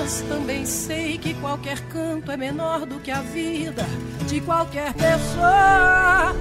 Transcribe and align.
Mas 0.00 0.22
também 0.22 0.64
sei 0.64 1.18
que 1.18 1.34
qualquer 1.34 1.78
canto 1.88 2.32
é 2.32 2.36
menor 2.36 2.86
do 2.86 2.98
que 3.00 3.10
a 3.10 3.20
vida 3.20 3.84
de 4.26 4.40
qualquer 4.40 4.94
pessoa. 4.94 6.34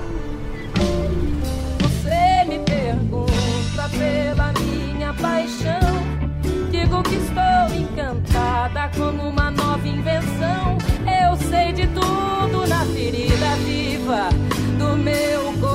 Você 1.81 2.45
me 2.47 2.59
pergunta 2.59 3.89
pela 3.89 4.53
minha 4.53 5.13
paixão. 5.13 5.99
Digo 6.71 7.03
que 7.03 7.15
estou 7.15 7.77
encantada 7.77 8.89
como 8.95 9.27
uma 9.27 9.51
nova 9.51 9.85
invenção. 9.85 10.77
Eu 11.21 11.35
sei 11.49 11.73
de 11.73 11.85
tudo 11.87 12.65
na 12.65 12.85
ferida 12.85 13.57
viva 13.65 14.29
do 14.77 14.95
meu 14.95 15.43
coração. 15.59 15.68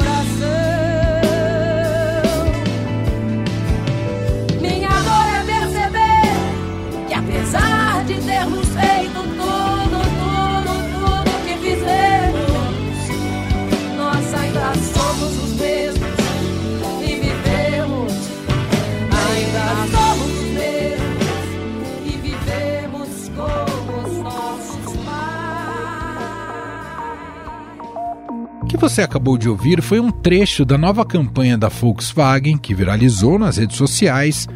Que 28.75 28.81
você 28.81 29.03
acabou 29.03 29.39
de 29.39 29.49
ouvir 29.49 29.81
foi 29.81 30.01
um 30.01 30.11
trecho 30.11 30.65
da 30.65 30.77
nova 30.77 31.05
campanha 31.05 31.57
da 31.57 31.69
Volkswagen 31.69 32.59
que 32.59 32.75
viralizou 32.75 33.39
nas 33.39 33.57
redes 33.57 33.77
sociais 33.77 34.49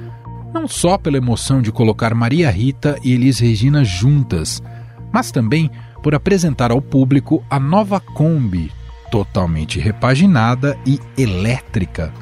não 0.52 0.66
só 0.66 0.98
pela 0.98 1.18
emoção 1.18 1.62
de 1.62 1.70
colocar 1.70 2.12
Maria 2.14 2.50
Rita 2.50 2.98
e 3.04 3.12
Elis 3.12 3.38
Regina 3.38 3.84
juntas, 3.84 4.60
mas 5.12 5.30
também 5.30 5.70
por 6.02 6.16
apresentar 6.16 6.72
ao 6.72 6.82
público 6.82 7.44
a 7.48 7.60
nova 7.60 8.00
Kombi, 8.00 8.72
totalmente 9.08 9.78
repaginada 9.78 10.76
e 10.84 10.98
elétrica. 11.16 12.12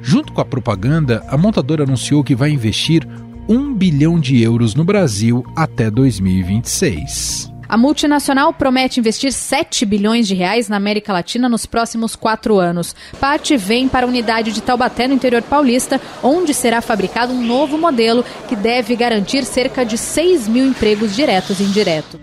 Junto 0.00 0.32
com 0.32 0.40
a 0.40 0.46
propaganda, 0.46 1.22
a 1.28 1.36
montadora 1.36 1.84
anunciou 1.84 2.24
que 2.24 2.34
vai 2.34 2.48
investir 2.52 3.06
um 3.46 3.74
bilhão 3.74 4.18
de 4.18 4.40
euros 4.40 4.74
no 4.74 4.82
Brasil 4.82 5.44
até 5.54 5.90
2026. 5.90 7.51
A 7.72 7.76
multinacional 7.78 8.52
promete 8.52 9.00
investir 9.00 9.32
7 9.32 9.86
bilhões 9.86 10.28
de 10.28 10.34
reais 10.34 10.68
na 10.68 10.76
América 10.76 11.10
Latina 11.10 11.48
nos 11.48 11.64
próximos 11.64 12.14
quatro 12.14 12.58
anos. 12.58 12.94
Parte 13.18 13.56
vem 13.56 13.88
para 13.88 14.04
a 14.04 14.08
unidade 14.10 14.52
de 14.52 14.60
Taubaté, 14.60 15.08
no 15.08 15.14
interior 15.14 15.40
paulista, 15.40 15.98
onde 16.22 16.52
será 16.52 16.82
fabricado 16.82 17.32
um 17.32 17.42
novo 17.42 17.78
modelo 17.78 18.26
que 18.46 18.54
deve 18.54 18.94
garantir 18.94 19.42
cerca 19.46 19.86
de 19.86 19.96
6 19.96 20.48
mil 20.48 20.66
empregos 20.66 21.16
diretos 21.16 21.60
e 21.60 21.62
indiretos. 21.62 22.20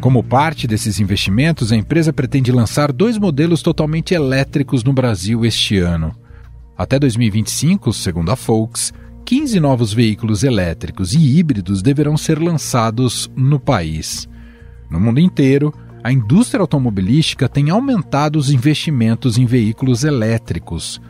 Como 0.00 0.24
parte 0.24 0.66
desses 0.66 0.98
investimentos, 0.98 1.70
a 1.70 1.76
empresa 1.76 2.12
pretende 2.12 2.50
lançar 2.50 2.90
dois 2.90 3.16
modelos 3.18 3.62
totalmente 3.62 4.12
elétricos 4.14 4.82
no 4.82 4.92
Brasil 4.92 5.44
este 5.44 5.78
ano. 5.78 6.12
Até 6.76 6.98
2025, 6.98 7.92
segundo 7.92 8.32
a 8.32 8.34
Volks, 8.34 8.92
15 9.26 9.58
novos 9.58 9.92
veículos 9.92 10.44
elétricos 10.44 11.12
e 11.12 11.18
híbridos 11.18 11.82
deverão 11.82 12.16
ser 12.16 12.38
lançados 12.38 13.28
no 13.34 13.58
país. 13.58 14.28
No 14.88 15.00
mundo 15.00 15.18
inteiro, 15.18 15.74
a 16.04 16.12
indústria 16.12 16.60
automobilística 16.60 17.48
tem 17.48 17.68
aumentado 17.68 18.38
os 18.38 18.52
investimentos 18.52 19.36
em 19.36 19.44
veículos 19.44 20.04
elétricos. 20.04 21.00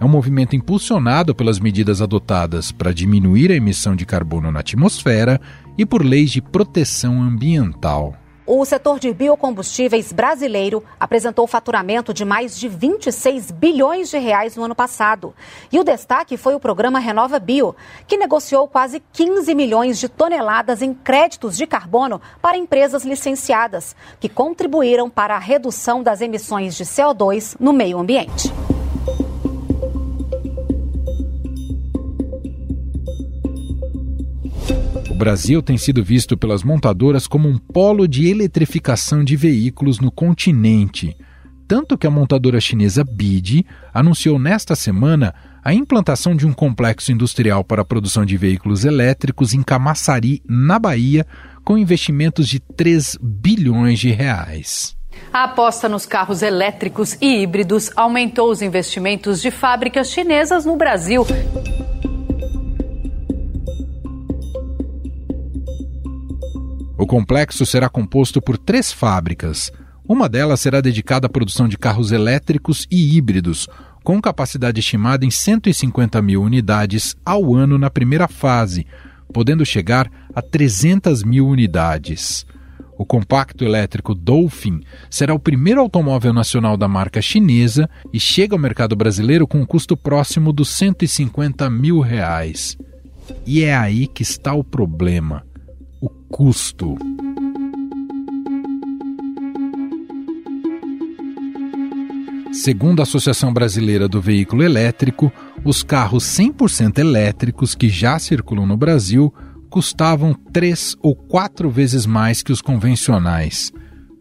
É 0.00 0.04
um 0.06 0.08
movimento 0.08 0.56
impulsionado 0.56 1.34
pelas 1.34 1.60
medidas 1.60 2.00
adotadas 2.00 2.72
para 2.72 2.94
diminuir 2.94 3.52
a 3.52 3.56
emissão 3.56 3.94
de 3.94 4.06
carbono 4.06 4.50
na 4.50 4.60
atmosfera 4.60 5.38
e 5.76 5.84
por 5.84 6.02
leis 6.02 6.30
de 6.30 6.40
proteção 6.40 7.22
ambiental. 7.22 8.16
O 8.48 8.64
setor 8.64 9.00
de 9.00 9.12
biocombustíveis 9.12 10.12
brasileiro 10.12 10.84
apresentou 11.00 11.48
faturamento 11.48 12.14
de 12.14 12.24
mais 12.24 12.56
de 12.56 12.68
26 12.68 13.50
bilhões 13.50 14.08
de 14.08 14.18
reais 14.18 14.54
no 14.54 14.62
ano 14.62 14.74
passado. 14.74 15.34
E 15.72 15.80
o 15.80 15.82
destaque 15.82 16.36
foi 16.36 16.54
o 16.54 16.60
programa 16.60 17.00
Renova 17.00 17.40
Bio, 17.40 17.74
que 18.06 18.16
negociou 18.16 18.68
quase 18.68 19.02
15 19.12 19.52
milhões 19.52 19.98
de 19.98 20.08
toneladas 20.08 20.80
em 20.80 20.94
créditos 20.94 21.56
de 21.56 21.66
carbono 21.66 22.22
para 22.40 22.56
empresas 22.56 23.04
licenciadas, 23.04 23.96
que 24.20 24.28
contribuíram 24.28 25.10
para 25.10 25.34
a 25.34 25.40
redução 25.40 26.00
das 26.00 26.20
emissões 26.20 26.76
de 26.76 26.84
CO2 26.84 27.56
no 27.58 27.72
meio 27.72 27.98
ambiente. 27.98 28.55
Brasil 35.26 35.60
tem 35.60 35.76
sido 35.76 36.04
visto 36.04 36.36
pelas 36.36 36.62
montadoras 36.62 37.26
como 37.26 37.48
um 37.48 37.58
polo 37.58 38.06
de 38.06 38.28
eletrificação 38.28 39.24
de 39.24 39.34
veículos 39.34 39.98
no 39.98 40.08
continente. 40.08 41.16
Tanto 41.66 41.98
que 41.98 42.06
a 42.06 42.10
montadora 42.10 42.60
chinesa 42.60 43.02
BID 43.02 43.66
anunciou 43.92 44.38
nesta 44.38 44.76
semana 44.76 45.34
a 45.64 45.74
implantação 45.74 46.36
de 46.36 46.46
um 46.46 46.52
complexo 46.52 47.10
industrial 47.10 47.64
para 47.64 47.82
a 47.82 47.84
produção 47.84 48.24
de 48.24 48.36
veículos 48.36 48.84
elétricos 48.84 49.52
em 49.52 49.64
Camaçari, 49.64 50.44
na 50.48 50.78
Bahia, 50.78 51.26
com 51.64 51.76
investimentos 51.76 52.46
de 52.46 52.60
3 52.60 53.18
bilhões 53.20 53.98
de 53.98 54.12
reais. 54.12 54.96
A 55.32 55.42
aposta 55.42 55.88
nos 55.88 56.06
carros 56.06 56.40
elétricos 56.40 57.16
e 57.20 57.42
híbridos 57.42 57.90
aumentou 57.96 58.48
os 58.48 58.62
investimentos 58.62 59.42
de 59.42 59.50
fábricas 59.50 60.08
chinesas 60.08 60.64
no 60.64 60.76
Brasil. 60.76 61.26
O 67.06 67.08
complexo 67.08 67.64
será 67.64 67.88
composto 67.88 68.42
por 68.42 68.58
três 68.58 68.90
fábricas. 68.90 69.70
Uma 70.08 70.28
delas 70.28 70.58
será 70.58 70.80
dedicada 70.80 71.28
à 71.28 71.30
produção 71.30 71.68
de 71.68 71.78
carros 71.78 72.10
elétricos 72.10 72.84
e 72.90 73.16
híbridos, 73.16 73.68
com 74.02 74.20
capacidade 74.20 74.80
estimada 74.80 75.24
em 75.24 75.30
150 75.30 76.20
mil 76.20 76.42
unidades 76.42 77.14
ao 77.24 77.54
ano 77.54 77.78
na 77.78 77.88
primeira 77.88 78.26
fase, 78.26 78.88
podendo 79.32 79.64
chegar 79.64 80.10
a 80.34 80.42
300 80.42 81.22
mil 81.22 81.46
unidades. 81.46 82.44
O 82.98 83.06
compacto 83.06 83.62
elétrico 83.62 84.12
Dolphin 84.12 84.80
será 85.08 85.32
o 85.32 85.38
primeiro 85.38 85.80
automóvel 85.80 86.32
nacional 86.32 86.76
da 86.76 86.88
marca 86.88 87.22
chinesa 87.22 87.88
e 88.12 88.18
chega 88.18 88.56
ao 88.56 88.60
mercado 88.60 88.96
brasileiro 88.96 89.46
com 89.46 89.60
um 89.60 89.64
custo 89.64 89.96
próximo 89.96 90.52
dos 90.52 90.70
150 90.70 91.70
mil 91.70 92.00
reais. 92.00 92.76
E 93.46 93.62
é 93.62 93.76
aí 93.76 94.08
que 94.08 94.24
está 94.24 94.52
o 94.54 94.64
problema 94.64 95.44
o 96.00 96.08
custo. 96.08 96.96
Segundo 102.52 103.00
a 103.00 103.02
Associação 103.02 103.52
Brasileira 103.52 104.08
do 104.08 104.20
Veículo 104.20 104.62
Elétrico, 104.62 105.30
os 105.64 105.82
carros 105.82 106.24
100% 106.24 106.98
elétricos 106.98 107.74
que 107.74 107.88
já 107.88 108.18
circulam 108.18 108.66
no 108.66 108.76
Brasil 108.76 109.32
custavam 109.68 110.34
três 110.52 110.96
ou 111.02 111.14
quatro 111.14 111.70
vezes 111.70 112.06
mais 112.06 112.42
que 112.42 112.52
os 112.52 112.62
convencionais. 112.62 113.72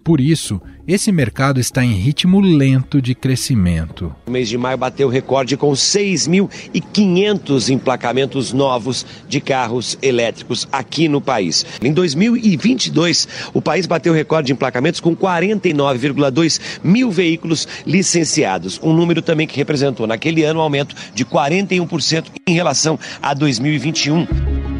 Por 0.04 0.20
isso, 0.20 0.62
esse 0.88 1.12
mercado 1.12 1.60
está 1.60 1.84
em 1.84 1.94
ritmo 1.94 2.40
lento 2.40 3.02
de 3.02 3.16
crescimento. 3.16 4.16
O 4.28 4.32
mês 4.32 4.48
de 4.48 4.58
maio 4.58 4.78
bateu 4.78 5.10
recorde 5.10 5.58
com 5.58 5.72
6.500 5.72 7.70
emplacamentos 7.70 8.54
novos 8.54 9.06
de 9.28 9.42
carros 9.42 9.98
elétricos 10.02 10.68
aqui 10.72 11.08
no 11.08 11.20
país. 11.20 11.66
Em 11.82 11.92
2022, 11.92 13.28
o 13.54 13.62
país 13.62 13.86
bateu 13.86 14.14
recorde 14.14 14.48
de 14.48 14.54
emplacamentos 14.54 15.00
com 15.00 15.16
49,2 15.16 16.80
mil 16.84 17.10
veículos 17.10 17.68
licenciados. 17.86 18.80
Um 18.84 18.94
número 18.94 19.22
também 19.22 19.48
que 19.48 19.58
representou 19.58 20.06
naquele 20.06 20.44
ano 20.44 20.60
um 20.60 20.64
aumento 20.64 20.96
de 21.14 21.26
41% 21.26 22.26
em 22.48 22.54
relação 22.54 23.00
a 23.22 23.34
2021. 23.34 24.75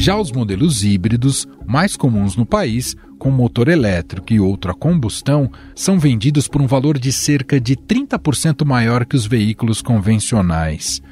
Já 0.00 0.16
os 0.16 0.32
modelos 0.32 0.82
híbridos, 0.82 1.46
mais 1.66 1.94
comuns 1.94 2.34
no 2.34 2.46
país, 2.46 2.96
com 3.18 3.30
motor 3.30 3.68
elétrico 3.68 4.32
e 4.32 4.40
outro 4.40 4.70
a 4.70 4.74
combustão, 4.74 5.52
são 5.74 5.98
vendidos 5.98 6.48
por 6.48 6.62
um 6.62 6.66
valor 6.66 6.98
de 6.98 7.12
cerca 7.12 7.60
de 7.60 7.76
30% 7.76 8.64
maior 8.64 9.04
que 9.04 9.14
os 9.14 9.26
veículos 9.26 9.82
convencionais. 9.82 11.02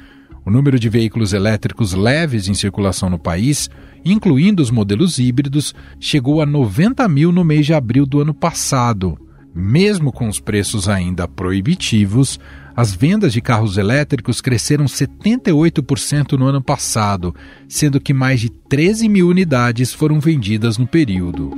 O 0.43 0.49
número 0.49 0.79
de 0.79 0.89
veículos 0.89 1.33
elétricos 1.33 1.93
leves 1.93 2.47
em 2.47 2.55
circulação 2.55 3.11
no 3.11 3.19
país, 3.19 3.69
incluindo 4.03 4.59
os 4.59 4.71
modelos 4.71 5.19
híbridos, 5.19 5.75
chegou 5.99 6.41
a 6.41 6.45
90 6.47 7.07
mil 7.07 7.31
no 7.31 7.43
mês 7.43 7.67
de 7.67 7.75
abril 7.75 8.07
do 8.07 8.21
ano 8.21 8.33
passado. 8.33 9.19
Mesmo 9.53 10.11
com 10.11 10.27
os 10.27 10.39
preços 10.39 10.89
ainda 10.89 11.27
proibitivos, 11.27 12.39
as 12.79 12.93
vendas 12.93 13.33
de 13.33 13.41
carros 13.41 13.77
elétricos 13.77 14.39
cresceram 14.39 14.85
78% 14.85 16.37
no 16.37 16.45
ano 16.45 16.61
passado, 16.61 17.35
sendo 17.67 17.99
que 17.99 18.13
mais 18.13 18.39
de 18.39 18.49
13 18.49 19.09
mil 19.09 19.27
unidades 19.27 19.93
foram 19.93 20.17
vendidas 20.17 20.77
no 20.77 20.87
período. 20.87 21.51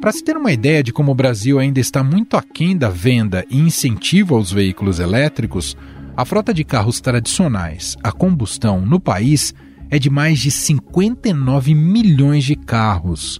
Para 0.00 0.12
se 0.12 0.24
ter 0.24 0.34
uma 0.34 0.50
ideia 0.50 0.82
de 0.82 0.94
como 0.94 1.12
o 1.12 1.14
Brasil 1.14 1.58
ainda 1.58 1.78
está 1.78 2.02
muito 2.02 2.34
aquém 2.34 2.74
da 2.74 2.88
venda 2.88 3.44
e 3.50 3.58
incentivo 3.58 4.34
aos 4.34 4.50
veículos 4.50 4.98
elétricos, 4.98 5.76
a 6.16 6.24
frota 6.24 6.54
de 6.54 6.64
carros 6.64 7.02
tradicionais 7.02 7.98
a 8.02 8.10
combustão 8.10 8.80
no 8.80 8.98
país 8.98 9.52
é 9.90 9.98
de 9.98 10.08
mais 10.08 10.38
de 10.38 10.50
59 10.50 11.74
milhões 11.74 12.44
de 12.44 12.56
carros. 12.56 13.38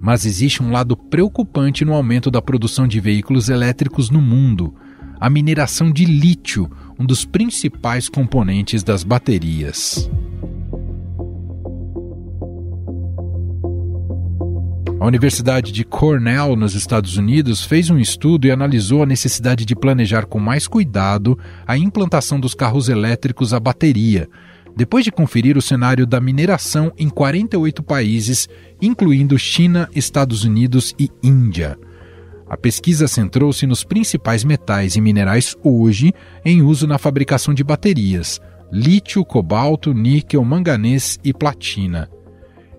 Mas 0.00 0.26
existe 0.26 0.62
um 0.62 0.70
lado 0.70 0.96
preocupante 0.96 1.84
no 1.84 1.94
aumento 1.94 2.30
da 2.30 2.42
produção 2.42 2.86
de 2.86 3.00
veículos 3.00 3.48
elétricos 3.48 4.10
no 4.10 4.20
mundo: 4.20 4.74
a 5.18 5.30
mineração 5.30 5.90
de 5.90 6.04
lítio, 6.04 6.70
um 6.98 7.04
dos 7.04 7.24
principais 7.24 8.08
componentes 8.08 8.82
das 8.82 9.02
baterias. 9.02 10.10
A 14.98 15.06
Universidade 15.06 15.72
de 15.72 15.84
Cornell, 15.84 16.56
nos 16.56 16.74
Estados 16.74 17.16
Unidos, 17.16 17.62
fez 17.62 17.90
um 17.90 17.98
estudo 17.98 18.46
e 18.46 18.50
analisou 18.50 19.02
a 19.02 19.06
necessidade 19.06 19.64
de 19.64 19.76
planejar 19.76 20.26
com 20.26 20.40
mais 20.40 20.66
cuidado 20.66 21.38
a 21.66 21.76
implantação 21.76 22.40
dos 22.40 22.54
carros 22.54 22.88
elétricos 22.88 23.54
a 23.54 23.60
bateria, 23.60 24.28
depois 24.76 25.04
de 25.04 25.10
conferir 25.10 25.56
o 25.56 25.62
cenário 25.62 26.06
da 26.06 26.20
mineração 26.20 26.92
em 26.98 27.08
48 27.08 27.82
países, 27.82 28.46
incluindo 28.80 29.38
China, 29.38 29.88
Estados 29.94 30.44
Unidos 30.44 30.94
e 30.98 31.10
Índia. 31.22 31.78
A 32.48 32.58
pesquisa 32.58 33.08
centrou-se 33.08 33.66
nos 33.66 33.82
principais 33.82 34.44
metais 34.44 34.94
e 34.94 35.00
minerais 35.00 35.56
hoje 35.64 36.12
em 36.44 36.60
uso 36.62 36.86
na 36.86 36.98
fabricação 36.98 37.54
de 37.54 37.64
baterias: 37.64 38.38
lítio, 38.70 39.24
cobalto, 39.24 39.94
níquel, 39.94 40.44
manganês 40.44 41.18
e 41.24 41.32
platina. 41.32 42.10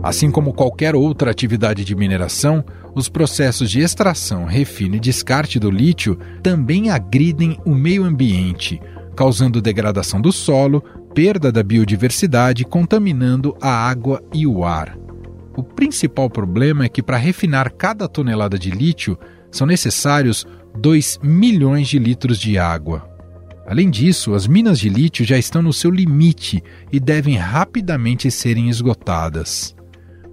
Assim 0.02 0.32
como 0.32 0.56
qualquer 0.56 0.96
outra 0.96 1.30
atividade 1.30 1.86
de 1.86 1.96
mineração, 1.96 2.66
os 2.96 3.08
processos 3.08 3.70
de 3.70 3.80
extração, 3.80 4.46
refino 4.46 4.96
e 4.96 5.00
descarte 5.00 5.60
do 5.60 5.70
lítio 5.70 6.18
também 6.42 6.90
agridem 6.90 7.60
o 7.64 7.76
meio 7.76 8.04
ambiente, 8.04 8.82
causando 9.16 9.62
degradação 9.62 10.22
do 10.22 10.32
solo, 10.32 10.82
perda 11.14 11.52
da 11.52 11.64
biodiversidade, 11.64 12.66
contaminando 12.66 13.56
a 13.62 13.70
água 13.70 14.24
e 14.34 14.48
o 14.48 14.64
ar. 14.64 14.98
O 15.56 15.64
principal 15.64 16.30
problema 16.30 16.86
é 16.86 16.90
que 16.90 17.04
para 17.04 17.18
refinar 17.18 17.72
cada 17.72 18.08
tonelada 18.08 18.58
de 18.58 18.72
lítio 18.72 19.18
são 19.52 19.68
necessários 19.68 20.48
2 20.80 21.20
milhões 21.22 21.90
de 21.90 22.00
litros 22.00 22.40
de 22.40 22.58
água. 22.58 23.10
Além 23.68 23.90
disso, 23.90 24.34
as 24.34 24.48
minas 24.48 24.80
de 24.80 24.90
lítio 24.90 25.26
já 25.26 25.38
estão 25.38 25.62
no 25.62 25.74
seu 25.74 25.92
limite 25.92 26.64
e 26.92 27.00
devem 27.00 27.36
rapidamente 27.36 28.32
serem 28.32 28.70
esgotadas. 28.70 29.76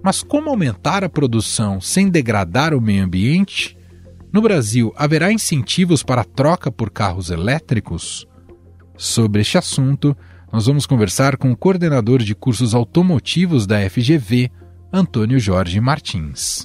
Mas 0.03 0.23
como 0.23 0.49
aumentar 0.49 1.03
a 1.03 1.09
produção 1.09 1.81
sem 1.81 2.09
degradar 2.09 2.73
o 2.73 2.81
meio 2.81 3.03
ambiente? 3.03 3.77
No 4.31 4.41
Brasil, 4.41 4.93
haverá 4.95 5.31
incentivos 5.31 6.03
para 6.03 6.21
a 6.21 6.25
troca 6.25 6.71
por 6.71 6.89
carros 6.89 7.29
elétricos? 7.29 8.27
Sobre 8.99 9.39
este 9.39 9.57
assunto, 9.57 10.15
nós 10.51 10.65
vamos 10.65 10.85
conversar 10.85 11.37
com 11.37 11.53
o 11.53 11.55
coordenador 11.55 12.21
de 12.21 12.35
cursos 12.35 12.75
automotivos 12.75 13.65
da 13.65 13.89
FGV, 13.89 14.51
Antônio 14.91 15.39
Jorge 15.39 15.79
Martins. 15.79 16.61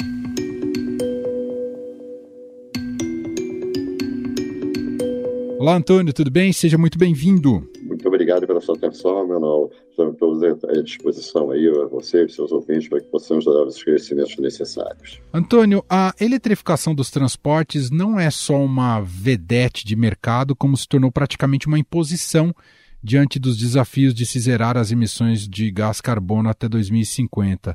Olá, 5.65 5.77
Antônio, 5.77 6.13
tudo 6.13 6.31
bem? 6.31 6.53
Seja 6.53 6.77
muito 6.77 6.99
bem-vindo. 6.99 7.67
Muito 7.81 8.07
obrigado 8.07 8.47
pela 8.47 8.61
sua 8.61 8.77
atenção, 8.77 9.27
meu 9.27 9.41
nome. 9.41 9.71
Estamos 9.89 10.43
à 10.63 10.83
disposição 10.83 11.51
aí 11.51 11.71
você 11.91 12.27
e 12.27 12.29
seus 12.29 12.53
ouvintes 12.53 12.87
para 12.87 13.01
que 13.01 13.07
possamos 13.07 13.47
dar 13.47 13.65
os 13.65 13.75
esclarecimentos 13.75 14.37
necessários. 14.37 15.23
Antônio, 15.33 15.83
a 15.89 16.15
eletrificação 16.21 16.95
dos 16.95 17.11
transportes 17.11 17.91
não 17.91 18.21
é 18.21 18.31
só 18.31 18.63
uma 18.63 19.01
vedete 19.01 19.87
de 19.87 19.97
mercado, 19.97 20.55
como 20.55 20.77
se 20.77 20.87
tornou 20.87 21.11
praticamente 21.11 21.67
uma 21.67 21.79
imposição 21.79 22.55
diante 23.03 23.39
dos 23.39 23.57
desafios 23.57 24.13
de 24.13 24.27
se 24.27 24.39
zerar 24.41 24.77
as 24.77 24.93
emissões 24.93 25.49
de 25.49 25.71
gás 25.71 25.99
carbono 25.99 26.51
até 26.51 26.69
2050. 26.69 27.75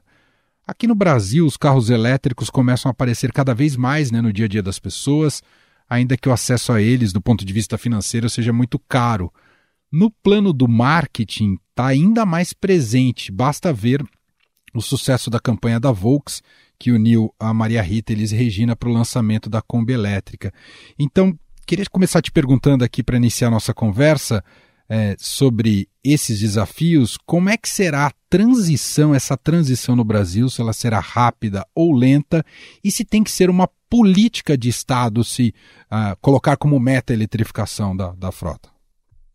Aqui 0.67 0.85
no 0.85 0.93
Brasil, 0.93 1.43
os 1.43 1.57
carros 1.57 1.89
elétricos 1.89 2.51
começam 2.51 2.87
a 2.87 2.91
aparecer 2.91 3.31
cada 3.31 3.55
vez 3.55 3.75
mais 3.75 4.11
né, 4.11 4.21
no 4.21 4.31
dia 4.31 4.45
a 4.45 4.47
dia 4.47 4.61
das 4.61 4.77
pessoas, 4.77 5.41
ainda 5.89 6.15
que 6.15 6.29
o 6.29 6.31
acesso 6.31 6.71
a 6.71 6.81
eles, 6.81 7.11
do 7.11 7.21
ponto 7.21 7.43
de 7.43 7.51
vista 7.51 7.77
financeiro, 7.77 8.29
seja 8.29 8.53
muito 8.53 8.77
caro. 8.77 9.33
No 9.91 10.11
plano 10.11 10.53
do 10.53 10.67
marketing, 10.67 11.57
está 11.69 11.87
ainda 11.87 12.25
mais 12.25 12.53
presente. 12.53 13.31
Basta 13.31 13.73
ver 13.73 14.03
o 14.73 14.81
sucesso 14.81 15.29
da 15.29 15.39
campanha 15.39 15.79
da 15.79 15.91
Volks, 15.91 16.43
que 16.77 16.91
uniu 16.91 17.33
a 17.39 17.53
Maria 17.53 17.81
Rita 17.81 18.13
Elis 18.13 18.31
Regina 18.31 18.75
para 18.75 18.89
o 18.89 18.93
lançamento 18.93 19.49
da 19.49 19.61
Kombi 19.61 19.93
Elétrica. 19.93 20.53
Então, 20.97 21.37
queria 21.65 21.85
começar 21.91 22.21
te 22.21 22.31
perguntando 22.31 22.83
aqui 22.83 23.01
para 23.01 23.17
iniciar 23.17 23.49
nossa 23.49 23.73
conversa 23.73 24.43
é, 24.89 25.15
sobre 25.19 25.87
esses 26.03 26.39
desafios, 26.39 27.15
como 27.25 27.49
é 27.49 27.55
que 27.55 27.69
será 27.69 28.07
a 28.07 28.13
transição, 28.29 29.13
essa 29.13 29.37
transição 29.37 29.95
no 29.95 30.03
Brasil, 30.03 30.49
se 30.49 30.61
ela 30.61 30.73
será 30.73 30.99
rápida 30.99 31.65
ou 31.75 31.93
lenta, 31.93 32.43
e 32.83 32.89
se 32.89 33.05
tem 33.05 33.23
que 33.23 33.31
ser 33.31 33.49
uma 33.49 33.69
política 33.89 34.57
de 34.57 34.69
Estado 34.69 35.23
se 35.23 35.53
uh, 35.91 36.15
colocar 36.21 36.57
como 36.57 36.79
meta 36.79 37.13
a 37.13 37.15
eletrificação 37.15 37.95
da, 37.95 38.11
da 38.13 38.31
frota? 38.31 38.69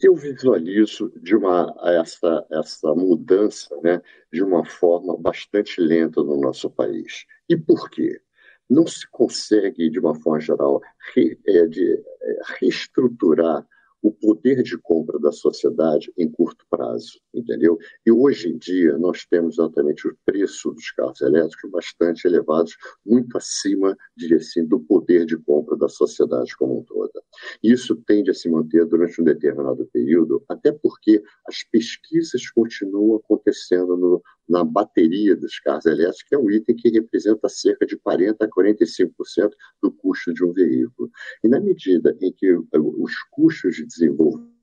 Eu 0.01 0.17
visualizo 0.17 1.13
de 1.23 1.35
uma 1.35 1.75
essa 1.83 2.45
essa 2.51 2.95
mudança, 2.95 3.75
né, 3.83 4.03
de 4.33 4.43
uma 4.43 4.65
forma 4.65 5.17
bastante 5.17 5.81
lenta 5.81 6.23
no 6.23 6.39
nosso 6.41 6.69
país. 6.69 7.25
E 7.49 7.57
por 7.57 7.89
quê? 7.89 8.21
Não 8.69 8.87
se 8.87 9.09
consegue, 9.11 9.91
de 9.91 9.99
uma 9.99 10.15
forma 10.15 10.41
geral, 10.41 10.81
re, 11.15 11.39
é, 11.47 11.67
de, 11.67 11.93
é, 11.93 12.39
reestruturar 12.59 13.67
o 14.05 14.13
poder 14.13 14.63
de 14.63 14.77
compra 14.77 15.19
da 15.19 15.33
sociedade 15.33 16.13
em 16.19 16.31
curto 16.31 16.67
prazo, 16.69 17.19
entendeu? 17.33 17.79
E 18.05 18.13
hoje 18.13 18.51
em 18.51 18.59
dia 18.59 18.99
nós 18.99 19.25
temos 19.25 19.59
exatamente 19.59 20.07
o 20.07 20.15
preço 20.27 20.73
dos 20.73 20.91
carros 20.91 21.23
elétricos 21.23 21.71
bastante 21.71 22.27
elevados, 22.27 22.77
muito 23.05 23.35
acima, 23.39 23.97
diria 24.15 24.37
assim, 24.37 24.67
do 24.67 24.79
poder 24.79 25.25
de 25.25 25.39
compra 25.39 25.75
da 25.75 25.89
sociedade 25.89 26.55
como 26.55 26.81
um 26.81 26.83
toda. 26.83 27.23
Isso 27.63 27.97
tende 28.07 28.31
a 28.31 28.35
se 28.35 28.47
manter 28.51 28.85
durante 28.85 29.23
um 29.23 29.25
determinado 29.25 29.89
período, 29.91 30.45
até 30.51 30.71
porque 30.71 31.23
as 31.49 31.63
pesquisas 31.63 32.51
continuam 32.51 33.17
acontecendo 33.17 33.97
no, 33.97 34.23
na 34.49 34.63
bateria 34.65 35.37
dos 35.37 35.59
carros 35.61 35.87
elétricos, 35.87 36.23
que 36.23 36.35
é 36.35 36.39
um 36.39 36.51
item 36.51 36.77
que 36.77 36.91
representa 36.91 37.49
cerca 37.49 37.87
de 37.87 37.97
40% 37.97 38.37
a 38.41 38.49
45% 38.49 39.51
do 39.83 39.91
custo 39.91 40.33
de 40.33 40.45
um 40.45 40.53
veículo. 40.53 41.11
E 41.43 41.49
na 41.49 41.61
medida 41.61 42.17
em 42.21 42.33
que 42.33 42.53
os 42.73 43.13
custos 43.31 43.77
de 43.77 43.87
desenvolvimento 43.87 44.55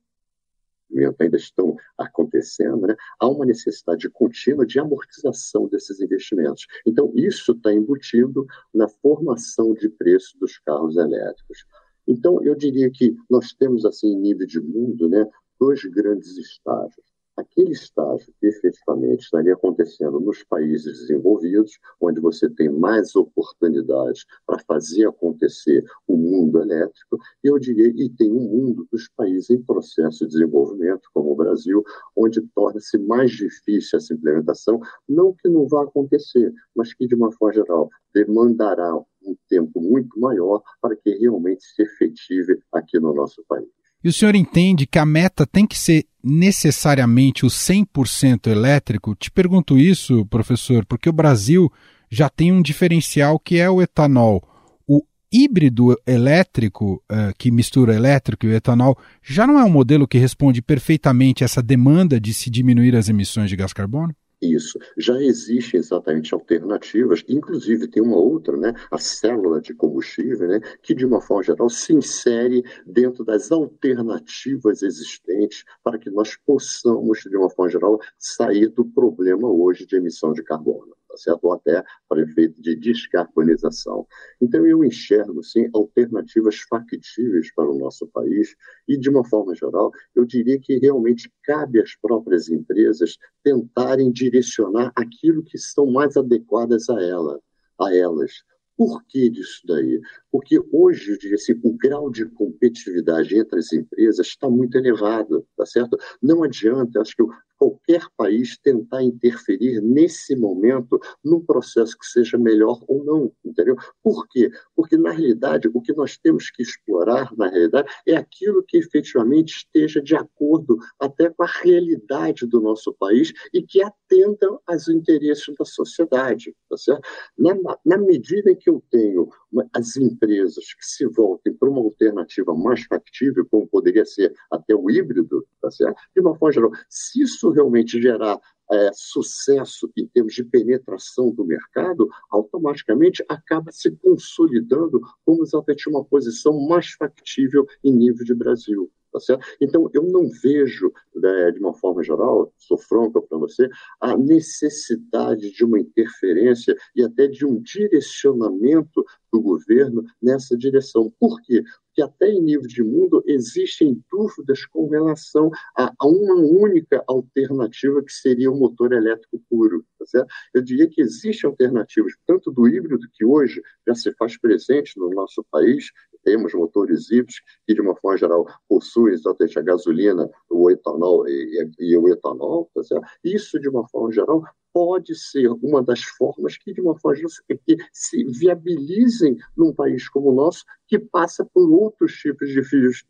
ainda 1.18 1.36
estão 1.36 1.74
acontecendo, 1.96 2.86
né, 2.86 2.94
há 3.18 3.26
uma 3.26 3.46
necessidade 3.46 4.08
contínua 4.10 4.66
de 4.66 4.78
amortização 4.78 5.66
desses 5.66 6.00
investimentos. 6.00 6.66
Então, 6.86 7.10
isso 7.16 7.52
está 7.52 7.72
embutido 7.72 8.46
na 8.74 8.88
formação 8.88 9.72
de 9.74 9.88
preço 9.88 10.38
dos 10.38 10.58
carros 10.58 10.96
elétricos. 10.96 11.64
Então, 12.06 12.42
eu 12.42 12.54
diria 12.54 12.90
que 12.90 13.16
nós 13.30 13.54
temos, 13.54 13.86
assim, 13.86 14.08
em 14.08 14.20
nível 14.20 14.46
de 14.46 14.60
mundo, 14.60 15.08
né, 15.08 15.26
dois 15.58 15.82
grandes 15.84 16.36
estágios 16.36 17.11
aquele 17.36 17.72
estágio 17.72 18.32
que 18.40 18.46
efetivamente 18.46 19.20
estaria 19.20 19.54
acontecendo 19.54 20.20
nos 20.20 20.42
países 20.44 21.00
desenvolvidos, 21.00 21.78
onde 22.00 22.20
você 22.20 22.48
tem 22.48 22.68
mais 22.68 23.14
oportunidades 23.16 24.24
para 24.46 24.58
fazer 24.66 25.08
acontecer 25.08 25.84
o 26.06 26.16
mundo 26.16 26.60
elétrico, 26.60 27.18
eu 27.42 27.58
diria, 27.58 27.88
e 27.88 28.08
tem 28.10 28.30
um 28.30 28.48
mundo 28.48 28.86
dos 28.90 29.08
países 29.16 29.50
em 29.50 29.62
processo 29.62 30.26
de 30.26 30.32
desenvolvimento, 30.32 31.08
como 31.12 31.32
o 31.32 31.36
Brasil, 31.36 31.82
onde 32.16 32.40
torna-se 32.54 32.98
mais 32.98 33.30
difícil 33.30 33.98
essa 33.98 34.14
implementação, 34.14 34.80
não 35.08 35.32
que 35.32 35.48
não 35.48 35.66
vá 35.66 35.84
acontecer, 35.84 36.52
mas 36.74 36.92
que, 36.92 37.06
de 37.06 37.14
uma 37.14 37.32
forma 37.32 37.54
geral, 37.54 37.90
demandará 38.14 38.94
um 39.24 39.36
tempo 39.48 39.80
muito 39.80 40.18
maior 40.18 40.62
para 40.80 40.96
que 40.96 41.10
realmente 41.10 41.64
se 41.64 41.82
efetive 41.82 42.60
aqui 42.72 42.98
no 42.98 43.14
nosso 43.14 43.42
país. 43.48 43.81
E 44.04 44.08
o 44.08 44.12
senhor 44.12 44.34
entende 44.34 44.86
que 44.86 44.98
a 44.98 45.06
meta 45.06 45.46
tem 45.46 45.64
que 45.64 45.78
ser 45.78 46.06
necessariamente 46.22 47.46
o 47.46 47.48
100% 47.48 48.48
elétrico? 48.48 49.14
Te 49.14 49.30
pergunto 49.30 49.78
isso, 49.78 50.26
professor, 50.26 50.84
porque 50.84 51.08
o 51.08 51.12
Brasil 51.12 51.72
já 52.10 52.28
tem 52.28 52.50
um 52.50 52.60
diferencial 52.60 53.38
que 53.38 53.58
é 53.58 53.70
o 53.70 53.80
etanol. 53.80 54.42
O 54.88 55.02
híbrido 55.32 55.96
elétrico, 56.06 57.02
uh, 57.10 57.32
que 57.38 57.50
mistura 57.50 57.94
elétrico 57.94 58.44
e 58.44 58.52
etanol, 58.52 58.98
já 59.22 59.46
não 59.46 59.58
é 59.58 59.64
um 59.64 59.70
modelo 59.70 60.08
que 60.08 60.18
responde 60.18 60.60
perfeitamente 60.60 61.44
essa 61.44 61.62
demanda 61.62 62.20
de 62.20 62.34
se 62.34 62.50
diminuir 62.50 62.96
as 62.96 63.08
emissões 63.08 63.48
de 63.48 63.56
gás 63.56 63.72
carbono? 63.72 64.14
Isso. 64.42 64.76
Já 64.98 65.22
existem 65.22 65.78
exatamente 65.78 66.34
alternativas, 66.34 67.22
inclusive 67.28 67.86
tem 67.86 68.02
uma 68.02 68.16
outra, 68.16 68.56
né, 68.56 68.74
a 68.90 68.98
célula 68.98 69.60
de 69.60 69.72
combustível, 69.72 70.48
né, 70.48 70.60
que 70.82 70.94
de 70.94 71.06
uma 71.06 71.20
forma 71.20 71.44
geral 71.44 71.70
se 71.70 71.94
insere 71.94 72.64
dentro 72.84 73.24
das 73.24 73.52
alternativas 73.52 74.82
existentes 74.82 75.64
para 75.84 75.96
que 75.96 76.10
nós 76.10 76.36
possamos, 76.44 77.20
de 77.20 77.36
uma 77.36 77.48
forma 77.50 77.70
geral, 77.70 78.00
sair 78.18 78.68
do 78.68 78.84
problema 78.84 79.48
hoje 79.48 79.86
de 79.86 79.94
emissão 79.94 80.32
de 80.32 80.42
carbono 80.42 80.96
tá 81.12 81.18
certo? 81.18 81.44
ou 81.44 81.52
até 81.52 81.84
para 82.08 82.22
efeito 82.22 82.60
de 82.60 82.74
descarbonização. 82.74 84.06
Então, 84.40 84.66
eu 84.66 84.82
enxergo, 84.82 85.42
sim, 85.42 85.68
alternativas 85.74 86.60
factíveis 86.68 87.52
para 87.54 87.70
o 87.70 87.78
nosso 87.78 88.06
país 88.08 88.54
e, 88.88 88.96
de 88.96 89.10
uma 89.10 89.24
forma 89.24 89.54
geral, 89.54 89.92
eu 90.14 90.24
diria 90.24 90.58
que 90.58 90.78
realmente 90.78 91.30
cabe 91.44 91.80
às 91.80 91.94
próprias 91.96 92.48
empresas 92.48 93.18
tentarem 93.42 94.10
direcionar 94.10 94.90
aquilo 94.96 95.42
que 95.42 95.58
são 95.58 95.86
mais 95.86 96.16
adequadas 96.16 96.88
a 96.88 97.00
ela, 97.02 97.38
a 97.78 97.94
elas. 97.94 98.32
Por 98.76 99.04
que 99.04 99.28
disso 99.28 99.60
daí? 99.66 100.00
Porque 100.32 100.58
hoje, 100.72 101.18
assim, 101.34 101.52
o 101.62 101.76
grau 101.76 102.10
de 102.10 102.24
competitividade 102.24 103.36
entre 103.36 103.58
as 103.58 103.70
empresas 103.70 104.26
está 104.26 104.48
muito 104.48 104.76
elevado, 104.78 105.46
tá 105.54 105.66
certo? 105.66 105.98
Não 106.22 106.42
adianta, 106.42 107.02
acho 107.02 107.14
que 107.14 107.22
qualquer 107.62 108.02
país 108.16 108.58
tentar 108.58 109.04
interferir 109.04 109.80
nesse 109.80 110.34
momento 110.34 110.98
num 111.24 111.40
processo 111.40 111.96
que 111.96 112.06
seja 112.06 112.36
melhor 112.36 112.82
ou 112.88 113.04
não, 113.04 113.32
entendeu? 113.44 113.76
Por 114.02 114.26
quê? 114.28 114.50
Porque, 114.74 114.96
na 114.96 115.12
realidade, 115.12 115.70
o 115.72 115.80
que 115.80 115.92
nós 115.92 116.18
temos 116.18 116.50
que 116.50 116.60
explorar, 116.60 117.30
na 117.36 117.48
realidade, 117.48 117.88
é 118.04 118.16
aquilo 118.16 118.64
que 118.66 118.78
efetivamente 118.78 119.58
esteja 119.58 120.02
de 120.02 120.16
acordo 120.16 120.76
até 120.98 121.30
com 121.30 121.44
a 121.44 121.50
realidade 121.62 122.46
do 122.46 122.60
nosso 122.60 122.92
país 122.94 123.32
e 123.54 123.62
que 123.62 123.80
atenda 123.80 124.58
aos 124.66 124.88
interesses 124.88 125.54
da 125.56 125.64
sociedade, 125.64 126.52
tá 126.68 126.76
certo? 126.76 127.08
Na, 127.38 127.54
na 127.84 127.98
medida 127.98 128.50
em 128.50 128.56
que 128.56 128.70
eu 128.70 128.82
tenho 128.90 129.28
as 129.72 129.96
empresas 129.96 130.72
que 130.74 130.84
se 130.84 131.06
voltem 131.06 131.52
para 131.52 131.68
uma 131.68 131.80
alternativa 131.80 132.54
mais 132.54 132.84
factível, 132.84 133.46
como 133.50 133.66
poderia 133.66 134.04
ser 134.04 134.34
até 134.50 134.74
o 134.74 134.90
híbrido, 134.90 135.46
tá 135.60 135.70
certo? 135.70 135.96
De 136.14 136.20
uma 136.20 136.34
forma 136.36 136.52
geral, 136.52 136.70
se 136.88 137.22
isso 137.22 137.50
realmente 137.50 138.00
gerar 138.00 138.40
é, 138.70 138.90
sucesso 138.94 139.90
em 139.96 140.06
termos 140.06 140.34
de 140.34 140.44
penetração 140.44 141.30
do 141.30 141.44
mercado, 141.44 142.08
automaticamente 142.30 143.24
acaba 143.28 143.70
se 143.70 143.90
consolidando 143.96 145.00
como 145.24 145.42
exatamente 145.42 145.88
uma 145.88 146.04
posição 146.04 146.58
mais 146.66 146.92
factível 146.92 147.66
em 147.84 147.92
nível 147.92 148.24
de 148.24 148.34
Brasil. 148.34 148.90
Tá 149.12 149.20
certo? 149.20 149.46
Então, 149.60 149.90
eu 149.92 150.04
não 150.04 150.26
vejo, 150.42 150.90
né, 151.14 151.50
de 151.50 151.60
uma 151.60 151.74
forma 151.74 152.02
geral, 152.02 152.50
sou 152.56 152.78
franco 152.78 153.20
para 153.20 153.36
você, 153.36 153.68
a 154.00 154.16
necessidade 154.16 155.50
de 155.52 155.64
uma 155.64 155.78
interferência 155.78 156.74
e 156.96 157.02
até 157.02 157.26
de 157.26 157.44
um 157.44 157.60
direcionamento 157.60 159.04
do 159.30 159.40
governo 159.40 160.04
nessa 160.22 160.56
direção. 160.56 161.12
Por 161.18 161.40
quê? 161.42 161.62
Porque 161.86 162.02
até 162.02 162.30
em 162.30 162.40
nível 162.40 162.66
de 162.66 162.82
mundo 162.82 163.22
existem 163.26 164.02
dúvidas 164.10 164.64
com 164.66 164.88
relação 164.88 165.50
a, 165.76 165.92
a 165.98 166.06
uma 166.06 166.34
única 166.34 167.04
alternativa 167.06 168.02
que 168.02 168.12
seria 168.12 168.50
o 168.50 168.56
motor 168.56 168.92
elétrico 168.92 169.42
puro. 169.48 169.84
Tá? 169.98 170.26
Eu 170.54 170.62
diria 170.62 170.88
que 170.88 171.02
existem 171.02 171.48
alternativas, 171.48 172.12
tanto 172.26 172.50
do 172.50 172.66
híbrido, 172.66 173.06
que 173.12 173.24
hoje 173.24 173.60
já 173.86 173.94
se 173.94 174.12
faz 174.14 174.38
presente 174.38 174.98
no 174.98 175.10
nosso 175.10 175.44
país, 175.50 175.90
temos 176.22 176.54
motores 176.54 177.10
híbridos 177.10 177.40
que, 177.66 177.74
de 177.74 177.80
uma 177.80 177.96
forma 177.96 178.18
geral, 178.18 178.46
possuem 178.68 179.14
exatamente 179.14 179.58
a 179.58 179.62
gasolina, 179.62 180.28
o 180.50 180.70
etanol 180.70 181.28
e, 181.28 181.70
e 181.78 181.96
o 181.96 182.08
etanol, 182.08 182.70
tá 182.74 182.82
certo? 182.82 183.06
Isso, 183.24 183.60
de 183.60 183.68
uma 183.68 183.86
forma 183.88 184.12
geral, 184.12 184.42
pode 184.72 185.14
ser 185.14 185.48
uma 185.62 185.82
das 185.82 186.02
formas 186.02 186.56
que, 186.56 186.72
de 186.72 186.80
uma 186.80 186.98
forma 186.98 187.16
geral, 187.16 187.30
que 187.66 187.76
se 187.92 188.24
viabilizem 188.24 189.36
num 189.56 189.72
país 189.72 190.08
como 190.08 190.30
o 190.30 190.34
nosso, 190.34 190.64
que 190.88 190.98
passa 190.98 191.44
por 191.44 191.70
outros 191.70 192.12
tipos 192.14 192.48
de, 192.48 192.60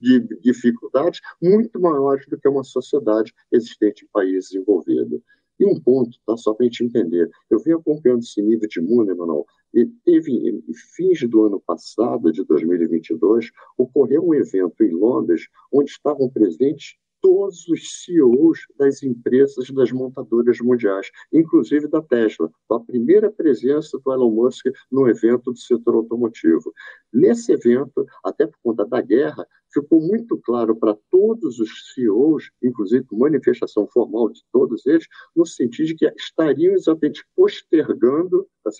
de 0.01 0.41
dificuldades 0.41 1.21
muito 1.41 1.81
maiores 1.81 2.27
do 2.27 2.39
que 2.39 2.49
uma 2.49 2.65
sociedade 2.65 3.33
existente 3.53 4.05
em 4.05 4.09
países 4.13 4.53
envolvidos. 4.53 5.21
E 5.63 5.65
um 5.65 5.79
ponto, 5.81 6.19
tá, 6.27 6.37
só 6.37 6.53
para 6.53 6.67
a 6.67 6.69
gente 6.69 6.83
entender, 6.83 7.31
eu 7.49 7.61
venho 7.61 7.79
acompanhando 7.79 8.19
esse 8.19 8.43
nível 8.43 8.69
de 8.69 8.81
mundo, 8.81 9.13
Emanuel, 9.13 9.47
e 9.73 9.87
teve, 10.05 10.33
em 10.33 10.75
fins 10.97 11.23
do 11.31 11.45
ano 11.45 11.61
passado, 11.65 12.33
de 12.33 12.45
2022, 12.45 13.49
ocorreu 13.79 14.27
um 14.27 14.35
evento 14.35 14.83
em 14.83 14.91
Londres 14.91 15.47
onde 15.73 15.89
estavam 15.89 16.29
presentes 16.29 16.97
todos 17.23 17.69
os 17.69 18.03
CEOs 18.03 18.67
das 18.77 19.03
empresas 19.03 19.71
das 19.71 19.93
montadoras 19.93 20.59
mundiais, 20.61 21.09
inclusive 21.33 21.87
da 21.87 22.03
Tesla, 22.03 22.51
a 22.69 22.81
primeira 22.81 23.31
presença 23.31 23.99
do 24.05 24.13
Elon 24.13 24.33
Musk 24.33 24.67
no 24.91 25.09
evento 25.09 25.53
do 25.53 25.59
setor 25.59 25.95
automotivo. 25.95 26.75
Nesse 27.13 27.53
evento, 27.53 28.05
até 28.25 28.47
por 28.47 28.59
conta 28.63 28.85
da 28.85 29.01
guerra, 29.01 29.47
ficou 29.73 30.01
muito 30.01 30.37
claro 30.39 30.75
para 30.77 30.99
todos 31.11 31.61
os 31.61 31.95
CEOs, 31.95 32.51
inclusive 32.63 33.05
com 33.05 33.17
manifestação 33.17 33.87
formal 33.87 34.29
de 34.31 34.43
todos 34.53 34.85
eles, 34.87 35.07
no 35.35 35.47
sentido 35.47 35.87
de 35.87 35.95
que 35.95 36.13
estariam 36.19 36.75
exatamente 36.75 37.25
postergando 37.37 38.47
tá 38.65 38.71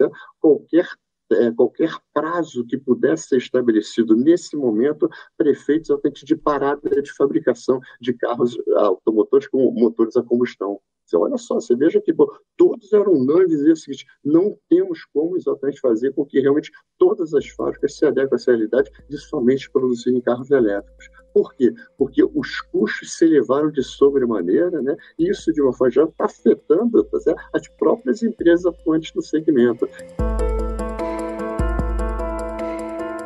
qualquer 0.41 0.89
é, 1.33 1.53
qualquer 1.53 1.91
prazo 2.13 2.65
que 2.67 2.77
pudesse 2.77 3.29
ser 3.29 3.39
estabelecido 3.39 4.17
nesse 4.17 4.57
momento 4.57 5.09
para 5.37 5.51
efeitos 5.51 5.91
exatamente 5.91 6.25
de 6.25 6.37
parada 6.37 7.03
de 7.03 7.13
fabricação 7.15 7.81
de 8.01 8.13
carros 8.15 8.57
automotores 8.77 9.49
com 9.49 9.71
motores 9.73 10.17
a 10.17 10.23
combustão. 10.23 10.81
Você 11.13 11.17
olha 11.17 11.37
só, 11.37 11.57
você 11.57 11.77
veja 11.77 12.01
que 12.01 12.13
pô, 12.13 12.35
todos 12.57 12.91
eram 12.93 13.13
unânimes 13.13 13.61
e 13.61 13.73
o 13.73 13.77
seguinte, 13.77 14.07
não 14.25 14.57
temos 14.69 15.05
como 15.13 15.37
exatamente 15.37 15.81
fazer 15.81 16.13
com 16.15 16.25
que 16.25 16.41
realmente 16.41 16.71
todas 16.99 17.35
as 17.35 17.47
fábricas 17.49 17.97
se 17.97 18.07
adequem 18.07 18.31
a 18.33 18.37
essa 18.37 18.51
realidade 18.51 18.91
de 19.11 19.19
somente 19.19 19.71
produzirem 19.71 20.23
carros 20.23 20.51
elétricos. 20.51 21.11
Por 21.35 21.55
quê? 21.55 21.75
Porque 21.99 22.23
os 22.23 22.61
custos 22.63 23.15
se 23.15 23.25
elevaram 23.27 23.71
de 23.71 23.83
sobremaneira, 23.83 24.81
né? 24.83 24.97
e 25.19 25.31
isso, 25.31 25.53
de 25.53 25.61
uma 25.61 25.73
forma 25.73 25.91
geral, 25.91 26.09
está 26.09 26.25
afetando 26.25 27.05
tá 27.05 27.35
as 27.53 27.69
próprias 27.77 28.23
empresas 28.23 28.67
atuantes 28.67 29.13
no 29.15 29.23
segmento. 29.23 29.87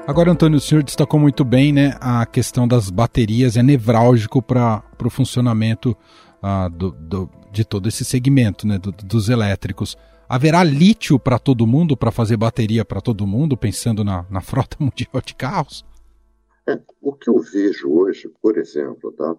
Agora, 0.06 0.30
Antônio, 0.30 0.58
o 0.58 0.60
senhor 0.60 0.84
destacou 0.84 1.18
muito 1.18 1.44
bem 1.44 1.72
né, 1.72 1.96
a 2.00 2.24
questão 2.24 2.68
das 2.68 2.90
baterias, 2.90 3.56
é 3.56 3.62
nevrálgico 3.62 4.40
para 4.40 4.84
o 5.04 5.10
funcionamento 5.10 5.96
ah, 6.40 6.68
do, 6.68 6.92
do, 6.92 7.28
de 7.50 7.64
todo 7.64 7.88
esse 7.88 8.04
segmento 8.04 8.68
né, 8.68 8.78
do, 8.78 8.92
dos 8.92 9.28
elétricos. 9.28 9.96
Haverá 10.28 10.62
lítio 10.62 11.18
para 11.18 11.40
todo 11.40 11.66
mundo, 11.66 11.96
para 11.96 12.12
fazer 12.12 12.36
bateria 12.36 12.84
para 12.84 13.00
todo 13.00 13.26
mundo, 13.26 13.56
pensando 13.56 14.04
na, 14.04 14.24
na 14.30 14.40
frota 14.40 14.76
mundial 14.80 15.20
de 15.24 15.34
carros? 15.34 15.84
É, 16.68 16.80
o 17.02 17.12
que 17.12 17.28
eu 17.28 17.40
vejo 17.40 17.90
hoje, 17.90 18.30
por 18.40 18.56
exemplo, 18.58 19.10
tá? 19.10 19.34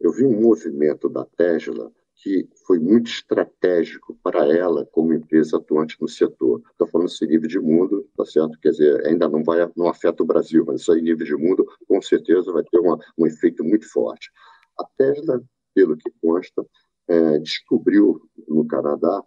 eu 0.00 0.12
vi 0.12 0.24
um 0.24 0.40
movimento 0.40 1.08
da 1.08 1.24
Tesla 1.24 1.90
que 2.22 2.48
foi 2.64 2.78
muito 2.78 3.10
estratégico 3.10 4.16
para 4.22 4.46
ela 4.56 4.86
como 4.92 5.12
empresa 5.12 5.56
atuante 5.56 5.96
no 6.00 6.06
setor. 6.06 6.62
Estou 6.70 6.86
falando 6.86 7.08
esse 7.08 7.26
nível 7.26 7.48
de 7.48 7.58
mundo, 7.58 8.08
tá 8.16 8.24
certo? 8.24 8.56
Quer 8.60 8.70
dizer, 8.70 9.06
ainda 9.06 9.28
não 9.28 9.42
vai, 9.42 9.68
não 9.76 9.88
afeta 9.88 10.22
o 10.22 10.26
Brasil, 10.26 10.64
mas 10.64 10.82
isso 10.82 10.92
aí 10.92 11.02
nível 11.02 11.26
de 11.26 11.36
mundo, 11.36 11.66
com 11.88 12.00
certeza 12.00 12.52
vai 12.52 12.62
ter 12.62 12.78
uma, 12.78 12.96
um 13.18 13.26
efeito 13.26 13.64
muito 13.64 13.90
forte. 13.90 14.30
A 14.78 14.84
Tesla, 14.96 15.42
pelo 15.74 15.96
que 15.96 16.12
consta, 16.22 16.64
é, 17.08 17.38
descobriu 17.40 18.22
no 18.46 18.64
Canadá 18.68 19.20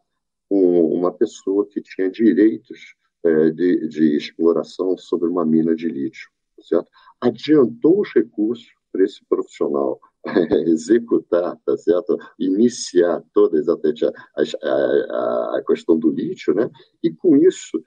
um, 0.50 0.98
uma 0.98 1.12
pessoa 1.12 1.68
que 1.68 1.82
tinha 1.82 2.10
direitos 2.10 2.96
é, 3.26 3.50
de, 3.50 3.90
de 3.90 4.16
exploração 4.16 4.98
sobre 4.98 5.28
uma 5.28 5.46
mina 5.46 5.76
de 5.76 5.90
lítio, 5.90 6.30
tá 6.56 6.64
certo? 6.64 6.90
Adiantou 7.20 8.00
os 8.00 8.14
recursos 8.14 8.68
para 8.90 9.04
esse 9.04 9.22
profissional 9.26 10.00
executar, 10.68 11.58
tá 11.66 11.78
certo? 11.78 12.18
Iniciar 12.40 13.24
toda 13.34 13.58
exatamente 13.58 14.06
a, 14.06 14.12
a, 14.36 15.58
a, 15.58 15.64
questão 15.66 15.98
do 15.98 16.10
lítio, 16.10 16.54
né? 16.54 16.70
E 17.04 17.12
com 17.12 17.36
isso 17.38 17.84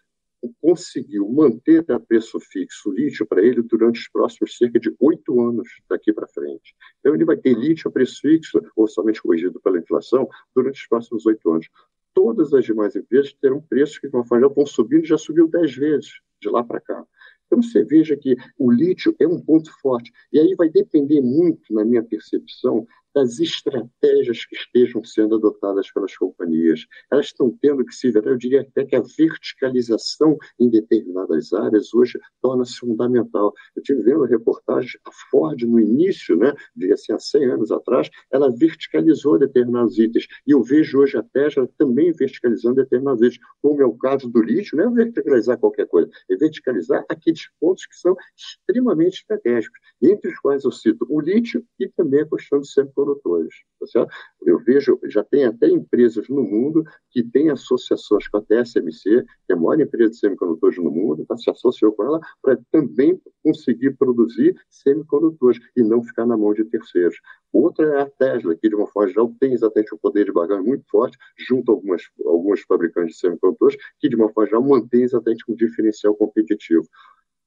conseguiu 0.60 1.28
manter 1.28 1.84
a 1.90 1.98
preço 1.98 2.38
fixo 2.38 2.90
o 2.90 2.92
lítio 2.92 3.26
para 3.26 3.42
ele 3.42 3.60
durante 3.62 4.00
os 4.00 4.08
próximos 4.08 4.56
cerca 4.56 4.78
de 4.78 4.94
oito 5.00 5.40
anos 5.40 5.68
daqui 5.90 6.12
para 6.12 6.28
frente. 6.28 6.76
Então 7.00 7.14
ele 7.14 7.24
vai 7.24 7.36
ter 7.36 7.54
lítio 7.54 7.88
a 7.88 7.92
preço 7.92 8.20
fixo, 8.20 8.62
ou 8.76 8.86
somente 8.86 9.20
corrigido 9.20 9.60
pela 9.60 9.78
inflação, 9.78 10.28
durante 10.54 10.80
os 10.80 10.86
próximos 10.86 11.26
oito 11.26 11.50
anos. 11.50 11.68
Todas 12.14 12.54
as 12.54 12.64
demais 12.64 12.94
empresas 12.94 13.32
terão 13.34 13.60
preços 13.60 13.98
que, 13.98 14.08
de 14.08 14.14
uma 14.14 14.24
forma 14.24 14.48
vão 14.48 14.66
subindo, 14.66 15.04
já 15.04 15.18
subiu 15.18 15.48
dez 15.48 15.74
vezes 15.74 16.10
de 16.40 16.48
lá 16.48 16.62
para 16.62 16.80
cá. 16.80 17.04
Então 17.48 17.62
você 17.62 17.82
veja 17.82 18.16
que 18.16 18.36
o 18.58 18.70
lítio 18.70 19.16
é 19.18 19.26
um 19.26 19.40
ponto 19.40 19.72
forte. 19.80 20.12
E 20.32 20.38
aí 20.38 20.54
vai 20.54 20.68
depender 20.68 21.20
muito, 21.20 21.72
na 21.72 21.84
minha 21.84 22.02
percepção, 22.02 22.86
das 23.18 23.40
estratégias 23.40 24.44
que 24.44 24.54
estejam 24.54 25.02
sendo 25.02 25.34
adotadas 25.34 25.90
pelas 25.90 26.16
companhias. 26.16 26.86
Elas 27.10 27.26
estão 27.26 27.50
tendo 27.60 27.84
que 27.84 27.92
se 27.92 28.12
ver, 28.12 28.24
eu 28.26 28.36
diria 28.36 28.60
até 28.60 28.84
que 28.84 28.94
a 28.94 29.02
verticalização 29.02 30.38
em 30.58 30.70
determinadas 30.70 31.52
áreas 31.52 31.92
hoje 31.92 32.16
torna-se 32.40 32.78
fundamental. 32.78 33.52
Eu 33.74 33.80
estive 33.80 34.02
vendo 34.02 34.24
reportagens, 34.24 34.92
a 35.04 35.10
Ford 35.30 35.60
no 35.62 35.80
início, 35.80 36.36
né, 36.36 36.54
de 36.76 36.92
assim, 36.92 37.12
há 37.12 37.18
100 37.18 37.44
anos 37.46 37.72
atrás, 37.72 38.08
ela 38.30 38.54
verticalizou 38.56 39.36
determinados 39.36 39.98
itens. 39.98 40.28
E 40.46 40.52
eu 40.52 40.62
vejo 40.62 41.00
hoje 41.00 41.16
a 41.16 41.22
Tesla 41.22 41.68
também 41.76 42.12
verticalizando 42.12 42.76
determinados 42.76 43.20
itens, 43.20 43.40
como 43.60 43.82
é 43.82 43.86
o 43.86 43.98
caso 43.98 44.28
do 44.28 44.40
lítio, 44.40 44.78
não 44.78 44.92
é 44.92 45.04
verticalizar 45.04 45.58
qualquer 45.58 45.88
coisa, 45.88 46.08
é 46.30 46.36
verticalizar 46.36 47.04
aqueles 47.08 47.48
pontos 47.60 47.84
que 47.84 47.96
são 47.96 48.14
extremamente 48.36 49.18
estratégicos, 49.18 49.80
entre 50.00 50.30
os 50.30 50.38
quais 50.38 50.62
eu 50.62 50.70
cito 50.70 51.04
o 51.10 51.20
lítio 51.20 51.64
e 51.80 51.88
também 51.88 52.20
a 52.20 52.28
questão 52.28 52.60
de 52.60 52.68
semicondutores. 53.08 53.54
Tá? 53.92 54.06
Eu 54.42 54.58
vejo, 54.58 54.98
já 55.04 55.22
tem 55.24 55.44
até 55.44 55.68
empresas 55.68 56.28
no 56.28 56.42
mundo 56.42 56.84
que 57.10 57.22
têm 57.22 57.50
associações 57.50 58.28
com 58.28 58.38
a 58.38 58.42
TSMC, 58.42 59.24
que 59.46 59.52
é 59.52 59.54
a 59.54 59.56
maior 59.56 59.80
empresa 59.80 60.10
de 60.10 60.18
semicondutores 60.18 60.78
no 60.78 60.90
mundo, 60.90 61.24
tá? 61.26 61.36
se 61.36 61.50
associou 61.50 61.92
com 61.92 62.04
ela 62.04 62.20
para 62.42 62.58
também 62.70 63.20
conseguir 63.42 63.92
produzir 63.96 64.54
semicondutores 64.68 65.60
e 65.76 65.82
não 65.82 66.02
ficar 66.02 66.26
na 66.26 66.36
mão 66.36 66.52
de 66.52 66.64
terceiros. 66.64 67.16
Outra 67.52 67.86
é 67.86 68.00
a 68.02 68.06
Tesla, 68.10 68.54
que 68.56 68.68
de 68.68 68.74
uma 68.74 68.86
forma 68.86 69.08
geral 69.08 69.32
tem 69.40 69.52
exatamente 69.52 69.94
um 69.94 69.98
poder 69.98 70.24
de 70.26 70.32
barganha 70.32 70.62
muito 70.62 70.84
forte 70.90 71.16
junto 71.36 71.70
a 71.70 71.74
algumas, 71.74 72.02
alguns 72.26 72.60
fabricantes 72.62 73.14
de 73.14 73.20
semicondutores, 73.20 73.76
que 73.98 74.08
de 74.08 74.16
uma 74.16 74.30
forma 74.30 74.48
geral 74.48 74.62
mantém 74.62 75.02
exatamente 75.02 75.44
um 75.48 75.54
diferencial 75.54 76.14
competitivo. 76.14 76.86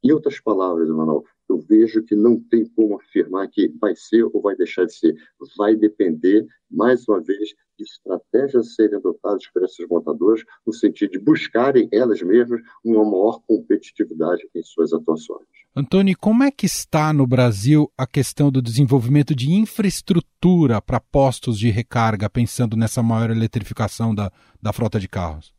Em 0.03 0.11
outras 0.11 0.39
palavras, 0.39 0.89
Emanuel, 0.89 1.23
eu 1.47 1.59
vejo 1.59 2.01
que 2.03 2.15
não 2.15 2.39
tem 2.39 2.65
como 2.65 2.99
afirmar 2.99 3.47
que 3.49 3.67
vai 3.79 3.95
ser 3.95 4.23
ou 4.23 4.41
vai 4.41 4.55
deixar 4.55 4.85
de 4.85 4.95
ser. 4.95 5.15
Vai 5.55 5.75
depender, 5.75 6.47
mais 6.69 7.07
uma 7.07 7.21
vez, 7.21 7.49
de 7.77 7.83
estratégias 7.83 8.73
serem 8.73 8.97
adotadas 8.97 9.47
por 9.53 9.63
essas 9.63 9.87
montadoras, 9.87 10.43
no 10.65 10.73
sentido 10.73 11.11
de 11.11 11.19
buscarem 11.19 11.87
elas 11.91 12.21
mesmas 12.21 12.61
uma 12.83 13.03
maior 13.03 13.41
competitividade 13.45 14.41
em 14.55 14.63
suas 14.63 14.91
atuações. 14.91 15.45
Antônio, 15.75 16.17
como 16.19 16.43
é 16.43 16.49
que 16.51 16.65
está 16.65 17.13
no 17.13 17.27
Brasil 17.27 17.91
a 17.95 18.07
questão 18.07 18.51
do 18.51 18.61
desenvolvimento 18.61 19.35
de 19.35 19.53
infraestrutura 19.53 20.81
para 20.81 20.99
postos 20.99 21.59
de 21.59 21.69
recarga, 21.69 22.29
pensando 22.29 22.75
nessa 22.75 23.03
maior 23.03 23.29
eletrificação 23.29 24.15
da, 24.15 24.31
da 24.59 24.73
frota 24.73 24.99
de 24.99 25.07
carros? 25.07 25.53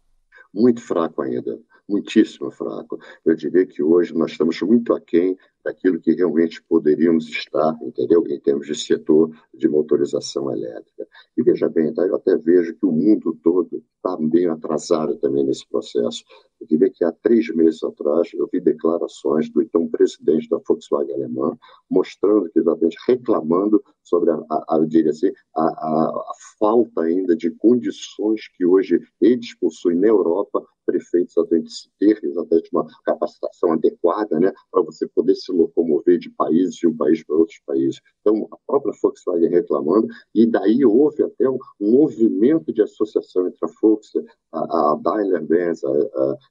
Muito 0.52 0.80
fraco 0.80 1.22
ainda 1.22 1.58
muitíssimo 1.92 2.50
fraco. 2.50 2.98
Eu 3.24 3.34
diria 3.36 3.66
que 3.66 3.82
hoje 3.82 4.14
nós 4.14 4.32
estamos 4.32 4.60
muito 4.62 4.94
aquém 4.94 5.36
daquilo 5.64 6.00
que 6.00 6.12
realmente 6.12 6.62
poderíamos 6.68 7.28
estar, 7.28 7.76
entendeu? 7.82 8.24
Em 8.28 8.40
termos 8.40 8.66
de 8.66 8.74
setor 8.74 9.30
de 9.54 9.68
motorização 9.68 10.50
elétrica. 10.50 11.06
E 11.36 11.42
veja 11.42 11.68
bem, 11.68 11.92
tá? 11.94 12.02
eu 12.06 12.16
até 12.16 12.36
vejo 12.36 12.74
que 12.74 12.86
o 12.86 12.92
mundo 12.92 13.36
todo 13.42 13.82
está 13.96 14.16
bem 14.20 14.46
atrasado 14.46 15.16
também 15.16 15.44
nesse 15.44 15.66
processo. 15.68 16.24
Eu 16.60 16.66
diria 16.66 16.90
que 16.90 17.04
há 17.04 17.12
três 17.12 17.48
meses 17.54 17.82
atrás 17.82 18.30
eu 18.34 18.48
vi 18.52 18.60
declarações 18.60 19.50
do 19.50 19.62
então 19.62 19.88
presidente 19.88 20.48
da 20.48 20.58
Volkswagen 20.66 21.14
alemã 21.14 21.56
mostrando 21.90 22.50
que 22.50 22.58
exatamente 22.58 22.96
reclamando 23.06 23.82
sobre 24.02 24.30
a, 24.30 24.34
a, 24.68 24.76
eu 24.78 24.86
diria 24.86 25.10
assim, 25.10 25.30
a, 25.56 25.62
a, 25.62 26.08
a 26.10 26.32
falta 26.58 27.02
ainda 27.02 27.36
de 27.36 27.50
condições 27.50 28.48
que 28.56 28.64
hoje 28.64 29.00
eles 29.20 29.54
possuem 29.58 29.98
na 29.98 30.08
Europa 30.08 30.64
prefeitos 30.84 31.36
exatamente 31.36 31.90
ter 31.98 32.20
exatamente 32.22 32.70
uma 32.72 32.86
capacitação 33.04 33.72
adequada, 33.72 34.38
né, 34.38 34.52
para 34.70 34.82
você 34.82 35.06
poder 35.08 35.34
se 35.34 35.51
locomover 35.52 36.18
de 36.18 36.30
países 36.30 36.74
de 36.74 36.86
um 36.86 36.96
país 36.96 37.24
para 37.24 37.36
outros 37.36 37.60
países. 37.66 38.00
Então, 38.20 38.48
a 38.50 38.56
própria 38.66 38.94
Volkswagen 39.02 39.48
reclamando, 39.48 40.08
e 40.34 40.46
daí 40.46 40.84
houve 40.84 41.22
até 41.22 41.48
um 41.48 41.58
movimento 41.80 42.72
de 42.72 42.82
associação 42.82 43.46
entre 43.46 43.58
a 43.62 43.68
Volkswagen, 43.80 44.28
a, 44.52 44.92
a 44.92 44.96
Daimler-Benz 44.96 45.80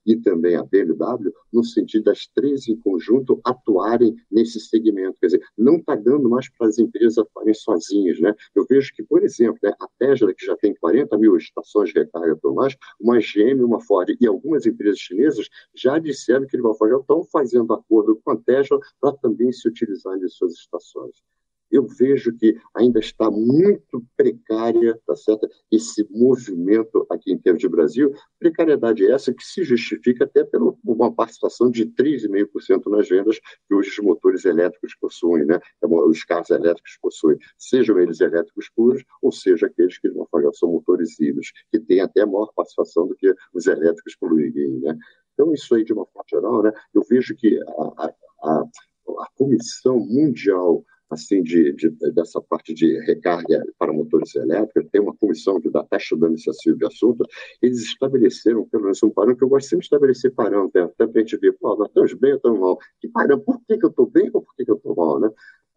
e 0.05 0.17
também 0.17 0.55
a 0.55 0.63
BMW, 0.63 1.31
no 1.51 1.63
sentido 1.63 2.05
das 2.05 2.27
três 2.27 2.67
em 2.67 2.75
conjunto 2.75 3.39
atuarem 3.43 4.15
nesse 4.31 4.59
segmento. 4.59 5.17
Quer 5.19 5.27
dizer, 5.27 5.41
não 5.57 5.75
está 5.75 5.95
dando 5.95 6.29
mais 6.29 6.49
para 6.49 6.67
as 6.67 6.77
empresas 6.79 7.17
atuarem 7.17 7.53
sozinhas. 7.53 8.19
Né? 8.19 8.33
Eu 8.55 8.65
vejo 8.69 8.93
que, 8.93 9.03
por 9.03 9.23
exemplo, 9.23 9.59
né, 9.63 9.73
a 9.79 9.87
Tesla, 9.99 10.33
que 10.33 10.45
já 10.45 10.55
tem 10.57 10.73
40 10.73 11.17
mil 11.17 11.37
estações 11.37 11.89
de 11.89 11.99
recarga 11.99 12.35
por 12.35 12.53
mais, 12.53 12.75
uma 12.99 13.19
GM, 13.19 13.63
uma 13.63 13.81
Ford 13.81 14.15
e 14.19 14.27
algumas 14.27 14.65
empresas 14.65 14.99
chinesas 14.99 15.47
já 15.75 15.99
disseram 15.99 16.45
que, 16.47 16.57
de 16.57 16.63
uma 16.63 16.75
estão 16.99 17.23
fazendo 17.23 17.73
acordo 17.73 18.19
com 18.23 18.31
a 18.31 18.37
Tesla 18.37 18.79
para 18.99 19.15
também 19.17 19.51
se 19.51 19.67
utilizar 19.67 20.17
de 20.19 20.29
suas 20.29 20.53
estações 20.53 21.23
eu 21.71 21.87
vejo 21.87 22.33
que 22.33 22.55
ainda 22.75 22.99
está 22.99 23.31
muito 23.31 24.05
precária 24.17 24.99
tá 25.07 25.15
certo? 25.15 25.49
esse 25.71 26.05
movimento 26.11 27.07
aqui 27.09 27.31
em 27.31 27.37
termos 27.37 27.61
de 27.61 27.69
Brasil. 27.69 28.13
Precariedade 28.37 29.09
essa 29.09 29.33
que 29.33 29.43
se 29.43 29.63
justifica 29.63 30.25
até 30.25 30.43
por 30.43 30.77
uma 30.83 31.13
participação 31.13 31.71
de 31.71 31.85
3,5% 31.85 32.87
nas 32.87 33.07
vendas 33.07 33.39
que 33.67 33.73
hoje 33.73 33.89
os 33.89 33.99
motores 33.99 34.43
elétricos 34.43 34.93
possuem, 34.95 35.45
né? 35.45 35.59
É 35.81 35.87
os 35.87 36.23
carros 36.23 36.49
elétricos 36.49 36.97
possuem, 37.01 37.37
sejam 37.57 37.97
eles 37.99 38.19
elétricos 38.19 38.69
puros, 38.75 39.03
ou 39.21 39.31
seja, 39.31 39.67
aqueles 39.67 39.97
que, 39.97 40.09
de 40.09 40.15
uma 40.15 40.27
forma, 40.27 40.51
são 40.53 40.69
motores 40.69 41.19
híbridos, 41.19 41.51
que 41.71 41.79
têm 41.79 42.01
até 42.01 42.25
maior 42.25 42.51
participação 42.53 43.07
do 43.07 43.15
que 43.15 43.33
os 43.53 43.67
elétricos 43.67 44.15
poluírem, 44.15 44.79
né? 44.81 44.97
Então, 45.41 45.53
isso 45.55 45.73
aí, 45.73 45.83
de 45.83 45.91
uma 45.91 46.05
forma 46.05 46.23
geral, 46.29 46.61
né, 46.61 46.71
eu 46.93 47.01
vejo 47.09 47.35
que 47.35 47.59
a, 47.59 48.05
a, 48.05 48.13
a, 48.43 48.61
a 48.61 49.27
Comissão 49.35 49.97
Mundial 49.99 50.85
assim, 51.09 51.41
de, 51.41 51.73
de, 51.73 51.89
dessa 52.13 52.39
parte 52.41 52.73
de 52.73 52.97
recarga 53.05 53.65
para 53.77 53.91
motores 53.91 54.33
elétricos, 54.35 54.89
tem 54.91 55.01
uma 55.01 55.15
comissão 55.15 55.59
que 55.59 55.67
está 55.67 55.85
estudando 55.97 56.35
esse 56.35 56.73
de 56.73 56.85
assunto, 56.85 57.25
eles 57.61 57.79
estabeleceram, 57.79 58.65
pelo 58.69 58.83
menos 58.83 59.03
um 59.03 59.09
parâmetro, 59.09 59.39
que 59.39 59.43
eu 59.43 59.49
gosto 59.49 59.67
sempre 59.67 59.81
de 59.81 59.87
estabelecer 59.87 60.33
parâmetro, 60.33 60.71
né? 60.73 60.83
até 60.83 61.05
para 61.05 61.19
a 61.19 61.23
gente 61.23 61.37
ver, 61.37 61.51
pô, 61.59 61.75
nós 61.75 61.89
estamos 61.89 62.13
bem 62.13 62.31
ou 62.31 62.37
estamos 62.37 62.59
mal? 62.59 62.79
Que 63.01 63.09
parâmetro, 63.09 63.43
por 63.43 63.61
que, 63.65 63.77
que 63.77 63.85
eu 63.85 63.89
estou 63.89 64.09
bem 64.09 64.29
ou 64.33 64.41
por 64.41 64.55
que, 64.55 64.63
que 64.63 64.71
eu 64.71 64.75
estou 64.75 64.95
mal, 64.95 65.19
né? 65.19 65.29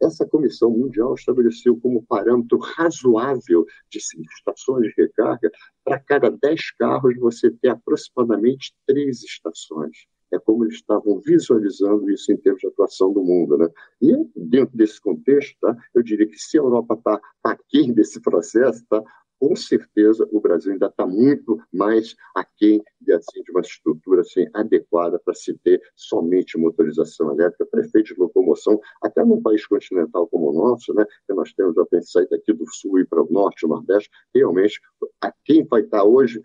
Essa 0.05 0.27
comissão 0.27 0.71
mundial 0.71 1.15
estabeleceu 1.15 1.81
como 1.81 2.05
parâmetro 2.05 2.59
razoável 2.59 3.65
de 3.91 3.99
estações 3.99 4.89
de 4.89 5.03
recarga 5.03 5.51
para 5.83 5.99
cada 5.99 6.31
10 6.31 6.73
carros 6.73 7.17
você 7.19 7.51
ter 7.51 7.71
aproximadamente 7.71 8.75
três 8.87 9.23
estações 9.23 10.07
é 10.33 10.39
como 10.39 10.65
eles 10.65 10.77
estavam 10.77 11.21
visualizando 11.21 12.11
isso 12.11 12.33
em 12.33 12.37
termos 12.37 12.61
de 12.61 12.67
atuação 12.67 13.13
do 13.13 13.23
mundo. 13.23 13.57
Né? 13.57 13.69
E 14.03 14.13
dentro 14.37 14.77
desse 14.77 15.01
contexto, 15.01 15.57
tá, 15.61 15.77
eu 15.95 16.03
diria 16.03 16.27
que 16.27 16.39
se 16.39 16.59
a 16.59 16.63
Europa 16.63 16.95
está 16.95 17.21
tá 17.43 17.53
aquém 17.53 17.93
desse 17.93 18.21
processo, 18.21 18.85
tá, 18.89 19.03
com 19.39 19.55
certeza 19.57 20.27
o 20.31 20.41
Brasil 20.41 20.73
ainda 20.73 20.87
está 20.87 21.07
muito 21.07 21.59
mais 21.73 22.15
aquém 22.35 22.83
de, 23.01 23.13
assim, 23.13 23.43
de 23.43 23.51
uma 23.51 23.61
estrutura 23.61 24.23
assim, 24.23 24.47
adequada 24.55 25.21
para 25.25 25.35
se 25.35 25.55
ter 25.59 25.81
somente 25.95 26.59
motorização 26.59 27.33
elétrica, 27.33 27.67
prefeito 27.67 28.15
de 28.15 28.21
locomoção, 28.21 28.81
até 29.03 29.25
num 29.25 29.43
país 29.43 29.67
continental 29.67 30.27
como 30.29 30.51
o 30.51 30.53
nosso, 30.53 30.95
né, 30.95 31.05
que 31.27 31.35
nós 31.35 31.53
temos 31.53 31.77
a 31.79 31.85
sair 32.03 32.29
daqui 32.29 32.53
do 32.53 32.65
sul 32.67 32.99
e 32.99 33.07
para 33.07 33.23
o 33.23 33.31
norte, 33.31 33.67
o 33.67 33.69
nordeste, 33.69 34.11
realmente, 34.35 34.81
a 35.21 35.33
quem 35.45 35.65
vai 35.65 35.83
estar 35.83 35.99
tá 35.99 36.05
hoje 36.05 36.43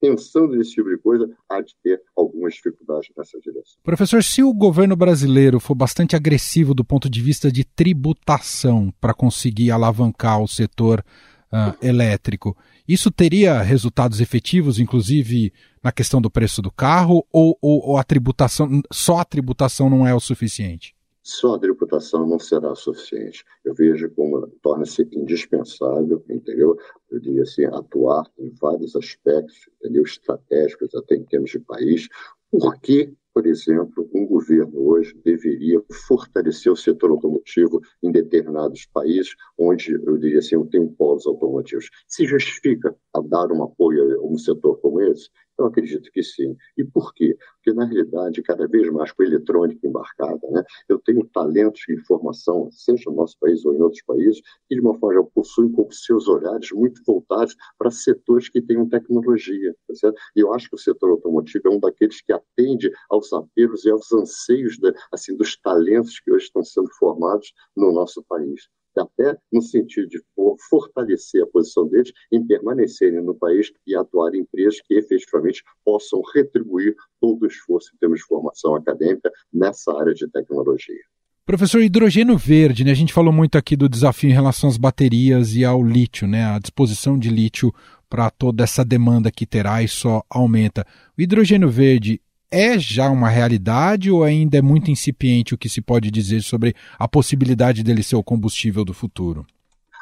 pensando 0.00 0.56
nesse 0.56 0.72
tipo 0.72 0.88
de 0.88 0.98
coisa, 0.98 1.28
há 1.48 1.60
de 1.60 1.74
ter 1.82 2.00
algumas 2.16 2.54
dificuldades 2.54 3.10
nessa 3.16 3.38
direção. 3.40 3.80
Professor, 3.82 4.22
se 4.22 4.42
o 4.42 4.52
governo 4.54 4.96
brasileiro 4.96 5.60
for 5.60 5.74
bastante 5.74 6.16
agressivo 6.16 6.74
do 6.74 6.84
ponto 6.84 7.10
de 7.10 7.20
vista 7.20 7.50
de 7.50 7.64
tributação 7.64 8.92
para 9.00 9.14
conseguir 9.14 9.70
alavancar 9.70 10.40
o 10.40 10.48
setor 10.48 11.04
uh, 11.52 11.76
elétrico, 11.84 12.56
isso 12.86 13.10
teria 13.10 13.60
resultados 13.60 14.20
efetivos, 14.20 14.78
inclusive 14.78 15.52
na 15.82 15.92
questão 15.92 16.20
do 16.20 16.30
preço 16.30 16.62
do 16.62 16.70
carro, 16.70 17.26
ou, 17.32 17.56
ou, 17.60 17.90
ou 17.90 17.96
a 17.96 18.04
tributação, 18.04 18.82
só 18.92 19.18
a 19.18 19.24
tributação 19.24 19.90
não 19.90 20.06
é 20.06 20.14
o 20.14 20.20
suficiente? 20.20 20.94
Só 21.22 21.56
a 21.56 21.58
tributação 21.58 22.26
não 22.26 22.38
será 22.38 22.74
suficiente. 22.74 23.44
Eu 23.62 23.74
vejo 23.74 24.10
como 24.12 24.46
torna-se 24.62 25.06
indispensável, 25.12 26.24
entendeu? 26.26 26.74
Eu 27.10 27.20
diria 27.20 27.42
assim, 27.42 27.66
atuar 27.66 28.24
em 28.38 28.48
vários 28.58 28.96
aspectos, 28.96 29.68
entendeu? 29.78 30.04
Estratégicos, 30.04 30.94
até 30.94 31.16
em 31.16 31.24
termos 31.24 31.50
de 31.50 31.58
país, 31.58 32.08
porque 32.50 33.12
por 33.38 33.46
exemplo, 33.46 34.10
um 34.12 34.26
governo 34.26 34.88
hoje 34.88 35.16
deveria 35.24 35.80
fortalecer 36.08 36.72
o 36.72 36.76
setor 36.76 37.10
automotivo 37.10 37.80
em 38.02 38.10
determinados 38.10 38.84
países 38.86 39.36
onde, 39.56 39.92
eu 39.92 40.18
diria 40.18 40.40
assim, 40.40 40.60
tem 40.66 40.88
polos 40.88 41.24
automotivos. 41.24 41.88
Se 42.08 42.26
justifica 42.26 42.96
a 43.14 43.20
dar 43.20 43.52
um 43.52 43.62
apoio 43.62 44.20
a 44.20 44.26
um 44.26 44.36
setor 44.36 44.80
como 44.80 45.00
esse? 45.02 45.30
Eu 45.58 45.66
acredito 45.66 46.10
que 46.12 46.22
sim. 46.22 46.56
E 46.76 46.84
por 46.84 47.12
quê? 47.12 47.36
Porque, 47.56 47.72
na 47.76 47.84
realidade, 47.84 48.42
cada 48.42 48.66
vez 48.68 48.88
mais 48.92 49.10
com 49.10 49.22
a 49.22 49.26
eletrônica 49.26 49.86
embarcada, 49.86 50.40
né, 50.50 50.62
eu 50.88 50.98
tenho 51.00 51.26
talentos 51.26 51.82
de 51.86 51.94
informação, 51.94 52.70
seja 52.70 53.10
no 53.10 53.16
nosso 53.16 53.36
país 53.40 53.64
ou 53.64 53.74
em 53.74 53.82
outros 53.82 54.02
países, 54.02 54.40
que, 54.68 54.76
de 54.76 54.80
uma 54.80 54.96
forma, 54.98 55.24
possuem 55.34 55.72
com 55.72 55.90
seus 55.90 56.28
olhares 56.28 56.70
muito 56.70 57.02
voltados 57.04 57.56
para 57.76 57.90
setores 57.90 58.48
que 58.48 58.62
tenham 58.62 58.88
tecnologia. 58.88 59.74
Tá 59.88 59.94
certo? 59.94 60.16
E 60.36 60.40
eu 60.40 60.52
acho 60.54 60.68
que 60.68 60.76
o 60.76 60.78
setor 60.78 61.10
automotivo 61.10 61.68
é 61.68 61.70
um 61.70 61.80
daqueles 61.80 62.20
que 62.20 62.32
atende 62.32 62.90
aos 63.10 63.32
apelos 63.32 63.84
e 63.84 63.90
aos 63.90 64.12
anseios 64.12 64.78
assim, 65.12 65.36
dos 65.36 65.56
talentos 65.56 66.20
que 66.20 66.30
hoje 66.30 66.44
estão 66.44 66.62
sendo 66.62 66.88
formados 66.98 67.52
no 67.76 67.92
nosso 67.92 68.22
país. 68.28 68.68
Até 68.98 69.36
no 69.52 69.62
sentido 69.62 70.08
de 70.08 70.22
fortalecer 70.68 71.42
a 71.42 71.46
posição 71.46 71.86
deles 71.88 72.12
em 72.32 72.46
permanecerem 72.46 73.22
no 73.22 73.34
país 73.34 73.70
e 73.86 73.94
atuarem 73.96 74.40
em 74.40 74.42
empresas 74.42 74.80
que 74.80 74.94
efetivamente 74.94 75.62
possam 75.84 76.20
retribuir 76.34 76.94
todo 77.20 77.42
o 77.42 77.46
esforço 77.46 77.90
em 77.94 77.98
termos 77.98 78.20
de 78.20 78.26
formação 78.26 78.74
acadêmica 78.74 79.30
nessa 79.52 79.92
área 79.98 80.14
de 80.14 80.28
tecnologia. 80.28 81.02
Professor, 81.46 81.80
hidrogênio 81.80 82.36
verde, 82.36 82.84
né? 82.84 82.90
A 82.90 82.94
gente 82.94 83.12
falou 83.12 83.32
muito 83.32 83.56
aqui 83.56 83.74
do 83.74 83.88
desafio 83.88 84.28
em 84.28 84.34
relação 84.34 84.68
às 84.68 84.76
baterias 84.76 85.54
e 85.54 85.64
ao 85.64 85.82
lítio, 85.82 86.28
né? 86.28 86.44
A 86.44 86.58
disposição 86.58 87.18
de 87.18 87.30
lítio 87.30 87.72
para 88.06 88.30
toda 88.30 88.64
essa 88.64 88.84
demanda 88.84 89.30
que 89.30 89.46
terá 89.46 89.82
e 89.82 89.88
só 89.88 90.22
aumenta. 90.28 90.86
O 91.16 91.22
hidrogênio 91.22 91.70
verde 91.70 92.20
é 92.50 92.78
já 92.78 93.10
uma 93.10 93.28
realidade 93.28 94.10
ou 94.10 94.24
ainda 94.24 94.58
é 94.58 94.62
muito 94.62 94.90
incipiente 94.90 95.54
o 95.54 95.58
que 95.58 95.68
se 95.68 95.80
pode 95.80 96.10
dizer 96.10 96.42
sobre 96.42 96.74
a 96.98 97.06
possibilidade 97.06 97.82
dele 97.82 98.02
ser 98.02 98.16
o 98.16 98.22
combustível 98.22 98.84
do 98.84 98.94
futuro? 98.94 99.46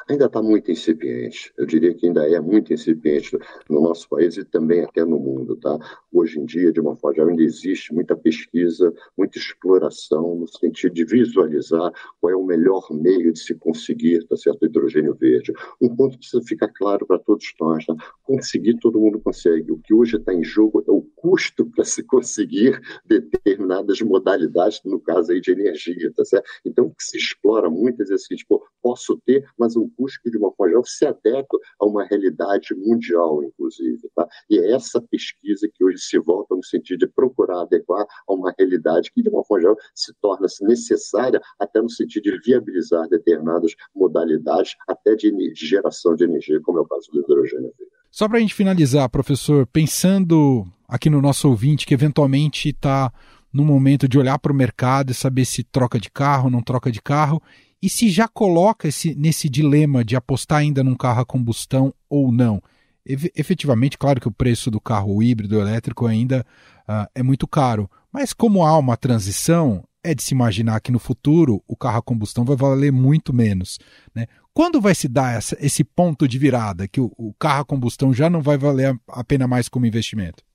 Ainda 0.09 0.25
está 0.25 0.41
muito 0.41 0.71
incipiente. 0.71 1.53
Eu 1.57 1.65
diria 1.65 1.93
que 1.93 2.07
ainda 2.07 2.27
é 2.29 2.39
muito 2.39 2.73
incipiente 2.73 3.37
no 3.69 3.81
nosso 3.81 4.07
país 4.09 4.37
e 4.37 4.45
também 4.45 4.83
até 4.83 5.03
no 5.03 5.19
mundo. 5.19 5.55
Tá? 5.57 5.77
Hoje 6.11 6.39
em 6.39 6.45
dia, 6.45 6.71
de 6.71 6.79
uma 6.79 6.95
forma 6.95 7.15
geral, 7.15 7.29
ainda 7.29 7.43
existe 7.43 7.93
muita 7.93 8.15
pesquisa, 8.15 8.93
muita 9.17 9.37
exploração 9.37 10.35
no 10.35 10.47
sentido 10.47 10.93
de 10.93 11.05
visualizar 11.05 11.91
qual 12.19 12.31
é 12.31 12.35
o 12.35 12.45
melhor 12.45 12.87
meio 12.91 13.33
de 13.33 13.39
se 13.39 13.55
conseguir 13.55 14.25
tá 14.27 14.37
certo, 14.37 14.65
hidrogênio 14.65 15.15
verde. 15.15 15.53
Um 15.81 15.93
ponto 15.95 16.13
que 16.13 16.19
precisa 16.19 16.43
ficar 16.43 16.69
claro 16.69 17.05
para 17.05 17.19
todos 17.19 17.45
nós: 17.59 17.85
tá? 17.85 17.95
conseguir 18.23 18.77
todo 18.79 18.99
mundo 18.99 19.19
consegue. 19.19 19.71
O 19.71 19.79
que 19.79 19.93
hoje 19.93 20.17
está 20.17 20.33
em 20.33 20.43
jogo 20.43 20.83
é 20.87 20.91
o 20.91 21.01
custo 21.15 21.65
para 21.65 21.83
se 21.83 22.03
conseguir 22.03 22.79
determinadas 23.05 24.01
modalidades, 24.01 24.81
no 24.85 24.99
caso 24.99 25.31
aí 25.31 25.41
de 25.41 25.51
energia. 25.51 26.11
Tá 26.15 26.23
certo? 26.23 26.47
Então, 26.65 26.85
o 26.85 26.91
que 26.91 27.03
se 27.03 27.17
explora 27.17 27.69
muito 27.69 28.01
é 28.01 28.13
assim, 28.13 28.35
tipo, 28.35 28.63
posso 28.81 29.19
ter, 29.25 29.45
mas 29.57 29.75
um 29.75 29.89
custo 29.89 30.29
de 30.29 30.37
uma 30.37 30.51
forma 30.53 30.71
geral, 30.71 30.85
se 30.85 31.05
adequa 31.05 31.57
a 31.79 31.85
uma 31.85 32.05
realidade 32.05 32.73
mundial, 32.75 33.43
inclusive. 33.43 34.09
Tá? 34.15 34.27
E 34.49 34.59
é 34.59 34.73
essa 34.73 35.01
pesquisa 35.01 35.67
que 35.73 35.83
hoje 35.83 35.99
se 35.99 36.19
volta 36.19 36.55
no 36.55 36.63
sentido 36.63 36.99
de 36.99 37.07
procurar 37.07 37.61
adequar 37.61 38.05
a 38.27 38.33
uma 38.33 38.53
realidade 38.57 39.11
que, 39.11 39.21
de 39.21 39.29
uma 39.29 39.43
forma 39.43 39.61
geral, 39.61 39.77
se 39.93 40.13
torna 40.21 40.47
-se 40.47 40.63
necessária 40.63 41.41
até 41.59 41.81
no 41.81 41.89
sentido 41.89 42.23
de 42.23 42.39
viabilizar 42.39 43.07
determinadas 43.09 43.73
modalidades, 43.95 44.75
até 44.87 45.15
de, 45.15 45.31
geração 45.55 46.15
de 46.15 46.23
energia, 46.23 46.59
como 46.61 46.79
é 46.79 46.81
o 46.81 46.85
caso 46.85 47.09
do 47.11 47.19
hidrogênio. 47.19 47.73
Só 48.11 48.27
para 48.27 48.37
a 48.37 48.41
gente 48.41 48.53
finalizar, 48.53 49.09
professor, 49.09 49.67
pensando 49.67 50.65
aqui 50.87 51.09
no 51.09 51.21
nosso 51.21 51.49
ouvinte 51.49 51.85
que 51.85 51.93
eventualmente 51.93 52.69
está 52.69 53.11
no 53.51 53.65
momento 53.65 54.07
de 54.07 54.17
olhar 54.17 54.39
para 54.39 54.51
o 54.51 54.55
mercado 54.55 55.11
e 55.11 55.15
saber 55.15 55.45
se 55.45 55.63
troca 55.63 55.99
de 55.99 56.09
carro, 56.09 56.49
não 56.49 56.61
troca 56.61 56.91
de 56.91 57.01
carro, 57.01 57.41
e 57.81 57.89
se 57.89 58.09
já 58.09 58.27
coloca 58.27 58.87
esse, 58.87 59.13
nesse 59.15 59.49
dilema 59.49 60.03
de 60.03 60.15
apostar 60.15 60.59
ainda 60.59 60.83
num 60.83 60.95
carro 60.95 61.21
a 61.21 61.25
combustão 61.25 61.93
ou 62.09 62.31
não. 62.31 62.61
E, 63.05 63.31
efetivamente, 63.35 63.97
claro 63.97 64.19
que 64.19 64.27
o 64.27 64.31
preço 64.31 64.69
do 64.71 64.81
carro 64.81 65.21
híbrido 65.21 65.59
elétrico 65.59 66.05
ainda 66.05 66.45
uh, 66.87 67.07
é 67.13 67.23
muito 67.23 67.47
caro, 67.47 67.89
mas 68.11 68.33
como 68.33 68.65
há 68.65 68.77
uma 68.77 68.97
transição, 68.97 69.83
é 70.03 70.15
de 70.15 70.23
se 70.23 70.33
imaginar 70.33 70.79
que 70.79 70.91
no 70.91 70.99
futuro 70.99 71.61
o 71.67 71.75
carro 71.75 71.99
a 71.99 72.01
combustão 72.01 72.45
vai 72.45 72.55
valer 72.55 72.91
muito 72.91 73.33
menos. 73.33 73.77
Né? 74.15 74.27
Quando 74.53 74.79
vai 74.79 74.95
se 74.95 75.07
dar 75.07 75.35
essa, 75.35 75.57
esse 75.59 75.83
ponto 75.83 76.27
de 76.27 76.39
virada, 76.39 76.87
que 76.87 77.01
o, 77.01 77.11
o 77.17 77.33
carro 77.33 77.61
a 77.61 77.65
combustão 77.65 78.13
já 78.13 78.29
não 78.29 78.41
vai 78.41 78.57
valer 78.57 78.97
a 79.07 79.23
pena 79.23 79.47
mais 79.47 79.67
como 79.67 79.85
investimento? 79.85 80.46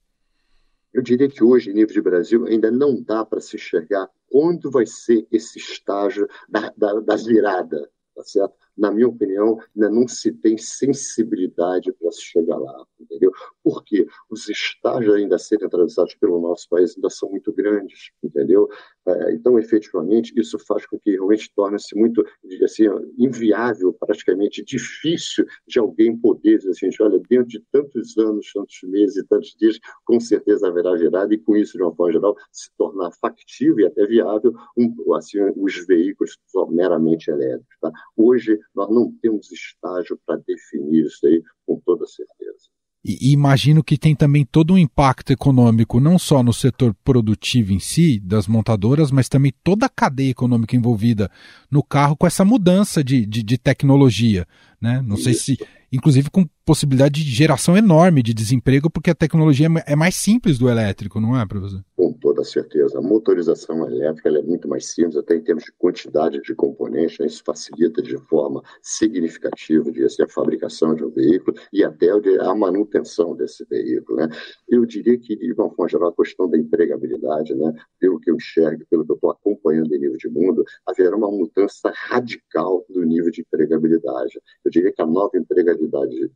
Eu 0.93 1.03
diria 1.03 1.29
que 1.29 1.43
hoje, 1.43 1.71
em 1.71 1.75
nível 1.75 1.95
de 1.95 2.03
Brasil, 2.03 2.47
ainda 2.47 2.71
não 2.71 3.01
dá 3.03 3.25
para 3.25 3.41
se 3.41 3.57
enxergar 3.57 4.09
quando 4.31 4.71
vai 4.71 4.87
ser 4.87 5.27
esse 5.31 5.59
estágio 5.59 6.29
da, 6.49 6.73
da, 6.77 7.01
da 7.01 7.17
virada, 7.17 7.91
tá 8.15 8.23
certo? 8.25 8.55
Na 8.77 8.91
minha 8.91 9.09
opinião, 9.09 9.59
ainda 9.75 9.91
não 9.91 10.07
se 10.07 10.33
tem 10.33 10.57
sensibilidade 10.59 11.93
para 11.93 12.11
se 12.11 12.23
chegar 12.23 12.59
lá, 12.59 12.87
entendeu? 13.01 13.31
Porque 13.63 14.07
os 14.31 14.49
estágios 14.49 15.15
ainda 15.15 15.37
a 15.37 15.39
serem 15.39 15.67
atravessados 15.67 16.15
pelo 16.17 16.41
nosso 16.41 16.69
país 16.69 16.95
ainda 16.97 17.11
são 17.11 17.31
muito 17.31 17.53
grandes, 17.53 18.11
entendeu? 18.23 18.69
É, 19.07 19.33
então, 19.35 19.59
efetivamente, 19.59 20.33
isso 20.37 20.59
faz 20.59 20.87
com 20.87 20.99
que 20.99 21.13
realmente 21.13 21.53
torne-se 21.55 21.97
muito, 21.97 22.25
assim, 22.65 22.85
inviável, 23.19 23.93
praticamente 23.93 24.65
difícil 24.65 25.45
de 25.67 25.79
alguém 25.79 26.17
poder 26.17 26.59
dizer 26.59 26.71
assim, 26.71 26.89
olha, 27.01 27.21
dentro 27.29 27.49
de 27.49 27.65
tantos 27.73 28.17
anos, 28.17 28.53
tantos 28.53 28.79
meses 28.85 29.17
e 29.17 29.27
tantos 29.27 29.55
dias, 29.59 29.79
com 30.05 30.21
certeza 30.21 30.69
haverá 30.69 30.95
virada 30.95 31.35
e 31.35 31.39
com 31.39 31.57
isso, 31.57 31.77
de 31.77 31.83
uma 31.83 31.95
forma 31.95 32.13
geral, 32.13 32.37
se 32.51 32.71
tornar 32.77 33.11
factível 33.21 33.81
e 33.81 33.87
até 33.87 34.07
viável 34.07 34.53
um, 34.77 35.15
assim, 35.15 35.39
os 35.57 35.87
veículos 35.87 36.37
meramente 36.71 37.31
elétricos. 37.31 37.77
Tá? 37.81 37.91
Hoje, 38.17 38.59
nós 38.75 38.89
não 38.91 39.13
temos 39.21 39.51
estágio 39.51 40.19
para 40.25 40.41
definir 40.47 41.07
isso 41.07 41.27
aí 41.27 41.43
com 41.67 41.81
toda 41.85 42.07
certeza. 42.07 42.71
E 43.05 43.33
imagino 43.33 43.83
que 43.83 43.99
tem 43.99 44.15
também 44.15 44.45
todo 44.45 44.75
um 44.75 44.79
impacto 44.79 45.33
econômico, 45.33 45.99
não 45.99 46.19
só 46.19 46.41
no 46.41 46.53
setor 46.53 46.95
produtivo 47.03 47.73
em 47.73 47.81
si, 47.81 48.21
das 48.21 48.47
montadoras, 48.47 49.11
mas 49.11 49.29
também 49.29 49.53
toda 49.65 49.87
a 49.87 49.89
cadeia 49.89 50.31
econômica 50.31 50.77
envolvida 50.77 51.29
no 51.69 51.83
carro 51.83 52.17
com 52.17 52.29
essa 52.29 52.45
mudança 52.45 53.03
de, 53.03 53.27
de, 53.27 53.43
de 53.43 53.59
tecnologia. 53.59 54.47
Né? 54.81 55.03
Não 55.05 55.17
Isso. 55.17 55.25
sei 55.25 55.35
se, 55.35 55.59
inclusive 55.93 56.31
com 56.31 56.47
possibilidade 56.65 57.25
de 57.25 57.31
geração 57.31 57.77
enorme 57.77 58.23
de 58.23 58.33
desemprego, 58.33 58.89
porque 58.89 59.11
a 59.11 59.15
tecnologia 59.15 59.69
é 59.87 59.97
mais 59.97 60.15
simples 60.15 60.59
do 60.59 60.69
elétrico, 60.69 61.21
não 61.21 61.39
é, 61.39 61.45
professor? 61.47 61.85
Com 61.97 62.13
toda 62.13 62.45
certeza. 62.45 62.99
A 62.99 63.03
motorização 63.03 63.87
elétrica 63.87 64.29
é 64.29 64.43
muito 64.43 64.69
mais 64.69 64.87
simples, 64.87 65.17
até 65.17 65.37
em 65.37 65.43
termos 65.43 65.65
de 65.65 65.73
quantidade 65.73 66.41
de 66.41 66.55
componentes, 66.55 67.19
né? 67.19 67.27
isso 67.27 67.43
facilita 67.45 68.01
de 68.01 68.17
forma 68.17 68.63
significativa 68.81 69.91
assim, 70.05 70.23
a 70.23 70.29
fabricação 70.29 70.95
de 70.95 71.05
um 71.05 71.11
veículo 71.11 71.57
e 71.73 71.85
até 71.85 72.11
a 72.11 72.55
manutenção 72.55 73.35
desse 73.35 73.65
veículo. 73.69 74.19
Né? 74.19 74.29
Eu 74.69 74.87
diria 74.87 75.19
que, 75.19 75.37
de 75.37 75.53
uma 75.53 75.69
forma 75.71 75.89
geral, 75.89 76.09
a 76.09 76.15
questão 76.15 76.49
da 76.49 76.57
empregabilidade, 76.57 77.55
né? 77.55 77.73
pelo 77.99 78.21
que 78.21 78.31
eu 78.31 78.37
enxergo, 78.37 78.85
pelo 78.89 79.05
que 79.05 79.13
eu 79.13 79.17
estou 79.17 79.31
acompanhando 79.31 79.93
em 79.95 79.99
nível 79.99 80.17
de 80.17 80.29
mundo, 80.29 80.65
haverá 80.87 81.17
uma 81.17 81.31
mudança 81.31 81.93
radical 81.95 82.85
do 82.89 83.03
nível 83.05 83.31
de 83.31 83.41
empregabilidade. 83.43 84.41
Eu 84.65 84.71
diria 84.71 84.93
que 84.93 85.03
a 85.03 85.07
nova 85.07 85.37
empregabilidade 85.37 85.82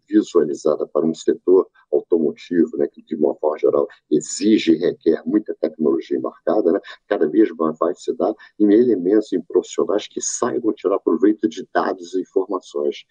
visualizada 0.08 0.86
para 0.86 1.06
um 1.06 1.14
setor 1.14 1.68
automotivo, 1.92 2.76
né, 2.76 2.86
que 2.86 3.02
de 3.02 3.14
uma 3.16 3.34
forma 3.36 3.58
geral 3.58 3.86
exige 4.10 4.72
e 4.72 4.78
requer 4.78 5.22
muita 5.24 5.54
tecnologia 5.60 6.16
embarcada, 6.16 6.72
né, 6.72 6.80
cada 7.06 7.28
vez 7.28 7.50
mais 7.56 7.76
vai 7.78 7.94
se 7.94 8.12
dar 8.14 8.34
em 8.58 8.72
elementos, 8.72 9.32
em 9.32 9.40
profissionais 9.40 10.06
que 10.06 10.20
saibam 10.20 10.72
tirar 10.72 10.98
proveito 11.00 11.48
de 11.48 11.66
dados 11.72 12.14
e 12.14 12.20
informações. 12.20 13.04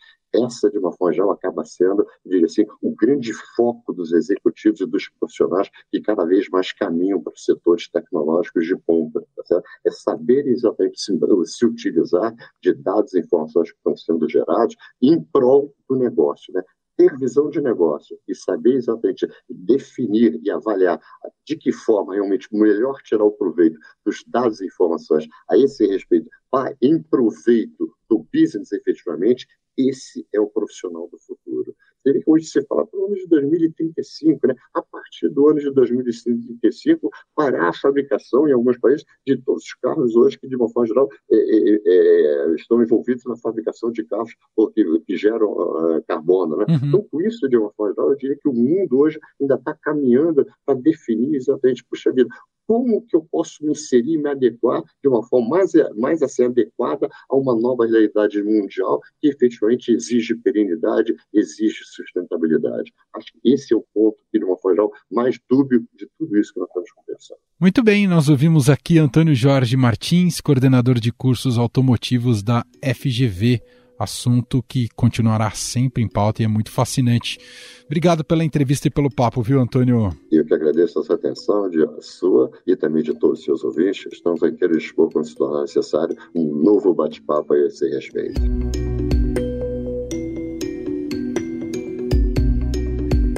Essa, 0.43 0.69
de 0.69 0.77
uma 0.77 0.91
forma 0.91 1.13
geral, 1.13 1.31
acaba 1.31 1.63
sendo, 1.63 2.05
diria 2.25 2.45
assim, 2.45 2.65
o 2.81 2.95
grande 2.95 3.33
foco 3.55 3.93
dos 3.93 4.11
executivos 4.11 4.81
e 4.81 4.85
dos 4.85 5.09
profissionais 5.19 5.69
que 5.91 6.01
cada 6.01 6.25
vez 6.25 6.49
mais 6.49 6.71
caminham 6.71 7.21
para 7.21 7.33
os 7.33 7.45
setores 7.45 7.89
tecnológicos 7.89 8.65
de 8.65 8.75
ponta. 8.77 9.25
Tá 9.47 9.61
é 9.85 9.91
saber 9.91 10.47
exatamente 10.47 10.99
se, 10.99 11.17
se 11.45 11.65
utilizar 11.65 12.33
de 12.61 12.73
dados 12.73 13.13
e 13.13 13.19
informações 13.19 13.71
que 13.71 13.77
estão 13.77 13.95
sendo 13.95 14.29
gerados 14.29 14.75
em 15.01 15.21
prol 15.21 15.73
do 15.87 15.95
negócio. 15.95 16.53
Né? 16.53 16.63
ter 16.97 17.15
visão 17.17 17.49
de 17.49 17.61
negócio 17.61 18.17
e 18.27 18.33
saber 18.33 18.75
exatamente 18.75 19.27
definir 19.49 20.39
e 20.43 20.49
avaliar 20.49 20.99
de 21.45 21.55
que 21.57 21.71
forma 21.71 22.13
realmente 22.13 22.47
melhor 22.51 23.01
tirar 23.03 23.23
o 23.23 23.31
proveito 23.31 23.77
dos 24.05 24.23
dados 24.25 24.61
e 24.61 24.65
informações 24.65 25.27
a 25.49 25.57
esse 25.57 25.85
respeito, 25.85 26.29
para 26.49 26.75
em 26.81 27.01
proveito 27.01 27.93
do 28.09 28.25
business 28.33 28.71
efetivamente, 28.71 29.47
esse 29.77 30.27
é 30.33 30.39
o 30.39 30.47
profissional 30.47 31.07
do 31.09 31.17
futuro 31.19 31.75
que 32.13 32.23
hoje 32.27 32.45
se 32.45 32.61
fala 32.65 32.85
para 32.85 32.99
o 32.99 33.05
ano 33.05 33.15
de 33.15 33.27
2035, 33.27 34.47
né? 34.47 34.55
a 34.73 34.81
partir 34.81 35.29
do 35.29 35.49
ano 35.49 35.59
de 35.59 35.71
2035, 35.71 37.09
parar 37.35 37.69
a 37.69 37.73
fabricação 37.73 38.47
em 38.47 38.51
alguns 38.51 38.77
países 38.77 39.05
de 39.25 39.37
todos 39.37 39.63
os 39.63 39.73
carros 39.75 40.15
hoje 40.15 40.37
que, 40.37 40.47
de 40.47 40.55
uma 40.55 40.69
forma 40.69 40.87
geral, 40.87 41.09
é, 41.31 41.35
é, 41.35 41.81
é, 41.85 42.55
estão 42.55 42.81
envolvidos 42.81 43.23
na 43.25 43.35
fabricação 43.37 43.91
de 43.91 44.03
carros 44.03 44.35
que, 44.73 44.99
que 45.05 45.17
geram 45.17 45.51
uh, 45.51 46.03
carbono. 46.07 46.57
Né? 46.57 46.65
Uhum. 46.69 46.87
Então, 46.87 47.07
com 47.09 47.21
isso, 47.21 47.47
de 47.49 47.57
uma 47.57 47.71
forma 47.73 47.93
geral, 47.93 48.11
eu 48.11 48.17
diria 48.17 48.37
que 48.37 48.49
o 48.49 48.53
mundo 48.53 48.99
hoje 48.99 49.19
ainda 49.41 49.55
está 49.55 49.73
caminhando 49.73 50.45
para 50.65 50.75
definir 50.75 51.35
exatamente, 51.35 51.83
puxa 51.85 52.11
vida, 52.11 52.29
como 52.67 53.01
que 53.05 53.15
eu 53.15 53.25
posso 53.31 53.63
me 53.63 53.71
inserir 53.71 54.17
me 54.17 54.29
adequar 54.29 54.83
de 55.01 55.09
uma 55.09 55.23
forma 55.23 55.49
mais, 55.49 55.71
mais 55.95 56.21
assim, 56.21 56.45
adequada 56.45 57.07
a 57.29 57.35
uma 57.35 57.55
nova 57.55 57.85
realidade 57.85 58.41
mundial 58.43 58.99
que 59.21 59.29
efetivamente 59.29 59.91
exige 59.91 60.35
perenidade, 60.35 61.15
exige 61.33 61.83
sustentabilidade. 61.83 62.93
Acho 63.15 63.27
que 63.33 63.53
esse 63.53 63.73
é 63.73 63.77
o 63.77 63.85
ponto 63.93 64.17
de 64.33 64.43
uma 64.43 64.57
forma 64.57 64.75
geral, 64.75 64.91
mais 65.11 65.39
dúbio 65.49 65.85
de 65.95 66.07
tudo 66.17 66.37
isso 66.37 66.53
que 66.53 66.59
nós 66.59 66.67
estamos 66.69 66.91
conversando. 66.91 67.39
Muito 67.59 67.83
bem, 67.83 68.07
nós 68.07 68.29
ouvimos 68.29 68.69
aqui 68.69 68.97
Antônio 68.97 69.33
Jorge 69.33 69.77
Martins, 69.77 70.41
coordenador 70.41 70.99
de 70.99 71.11
cursos 71.11 71.57
automotivos 71.57 72.43
da 72.43 72.65
FGV 72.83 73.61
assunto 73.97 74.63
que 74.67 74.87
continuará 74.95 75.51
sempre 75.51 76.03
em 76.03 76.07
pauta 76.07 76.41
e 76.41 76.45
é 76.45 76.47
muito 76.47 76.71
fascinante. 76.71 77.37
Obrigado 77.85 78.23
pela 78.23 78.43
entrevista 78.43 78.87
e 78.87 78.91
pelo 78.91 79.09
papo, 79.09 79.41
viu, 79.41 79.59
Antônio? 79.59 80.11
Eu 80.31 80.45
que 80.45 80.53
agradeço 80.53 80.99
a 80.99 81.03
sua 81.03 81.15
atenção, 81.15 81.69
de 81.69 81.83
a 81.83 82.01
sua 82.01 82.51
e 82.65 82.75
também 82.75 83.03
de 83.03 83.13
todos 83.13 83.39
os 83.39 83.45
seus 83.45 83.63
ouvintes. 83.63 84.05
Estamos 84.11 84.41
aqui 84.43 84.65
a 84.65 84.67
dispor, 84.67 85.11
quando 85.11 85.25
se 85.25 85.35
tornar 85.35 85.61
necessário, 85.61 86.15
um 86.33 86.55
novo 86.63 86.93
bate-papo 86.93 87.53
a 87.53 87.59
esse 87.59 87.87
respeito. 87.89 88.41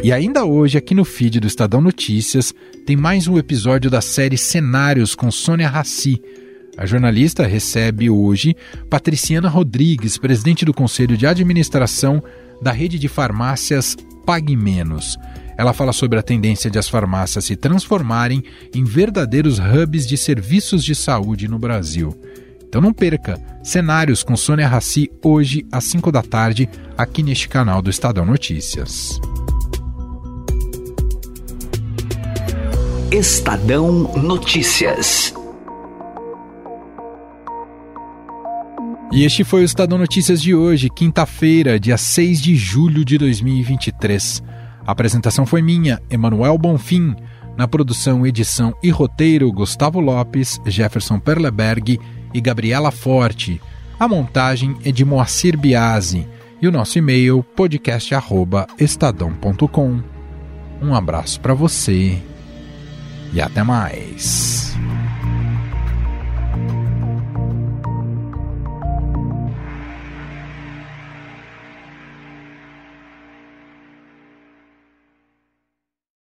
E 0.04 0.12
ainda 0.12 0.46
hoje, 0.46 0.78
aqui 0.78 0.96
no 0.96 1.04
feed 1.04 1.40
do 1.40 1.48
Estadão 1.48 1.82
Notícias, 1.82 2.54
tem 2.86 2.96
mais 2.96 3.28
um 3.28 3.38
episódio 3.38 3.92
da 3.92 4.00
série 4.00 4.38
Cenários 4.38 5.14
com 5.14 5.30
Sônia 5.30 5.68
Rassi 5.68 6.22
a 6.78 6.86
jornalista 6.86 7.48
recebe 7.48 8.08
hoje 8.08 8.56
Patriciana 8.88 9.50
Rodrigues, 9.50 10.18
presidente 10.18 10.64
do 10.64 10.74
Conselho 10.74 11.18
de 11.18 11.26
Administração 11.26 12.24
da 12.62 12.72
rede 12.72 13.00
de 13.00 13.08
farmácias 13.08 13.98
Pague 14.26 14.56
Menos. 14.56 15.18
Ela 15.58 15.74
fala 15.74 15.92
sobre 15.92 16.20
a 16.20 16.22
tendência 16.22 16.70
de 16.70 16.78
as 16.78 16.88
farmácias 16.88 17.46
se 17.46 17.56
transformarem 17.56 18.44
em 18.76 18.84
verdadeiros 18.84 19.58
hubs 19.58 20.06
de 20.06 20.16
serviços 20.16 20.84
de 20.84 20.94
saúde 20.94 21.48
no 21.48 21.58
Brasil. 21.58 22.16
Então 22.68 22.80
não 22.80 22.94
perca 22.94 23.42
cenários 23.64 24.22
com 24.22 24.38
Sônia 24.38 24.68
Rassi 24.68 25.10
hoje 25.24 25.66
às 25.72 25.86
5 25.86 26.12
da 26.12 26.22
tarde 26.22 26.70
aqui 26.96 27.24
neste 27.24 27.50
canal 27.50 27.82
do 27.82 27.90
Estadão 27.90 28.26
Notícias. 28.26 29.20
Estadão 33.10 34.14
Notícias. 34.16 35.37
E 39.18 39.26
este 39.26 39.44
foi 39.44 39.62
o 39.62 39.66
Estadão 39.66 39.98
Notícias 39.98 40.40
de 40.40 40.54
hoje, 40.54 40.92
quinta-feira, 40.92 41.80
dia 41.80 41.98
6 41.98 42.40
de 42.40 42.56
julho 42.56 43.04
de 43.04 43.18
2023. 43.18 44.44
A 44.86 44.92
apresentação 44.92 45.44
foi 45.44 45.60
minha, 45.60 46.00
Emanuel 46.08 46.56
Bonfim. 46.56 47.16
Na 47.58 47.68
produção, 47.68 48.28
edição 48.28 48.76
e 48.84 48.92
roteiro, 48.92 49.52
Gustavo 49.52 50.00
Lopes, 50.00 50.62
Jefferson 50.68 51.20
Perleberg 51.20 52.00
e 52.32 52.40
Gabriela 52.40 52.92
Forte. 52.92 53.60
A 54.00 54.08
montagem 54.08 54.78
é 54.86 54.92
de 54.92 55.04
Moacir 55.04 55.58
Biasi. 55.58 56.28
E 56.62 56.68
o 56.68 56.72
nosso 56.72 57.00
e-mail, 57.00 57.42
podcast.estadão.com. 57.56 60.00
Um 60.80 60.94
abraço 60.94 61.42
para 61.42 61.56
você 61.56 62.22
e 63.34 63.42
até 63.42 63.64
mais. 63.64 64.78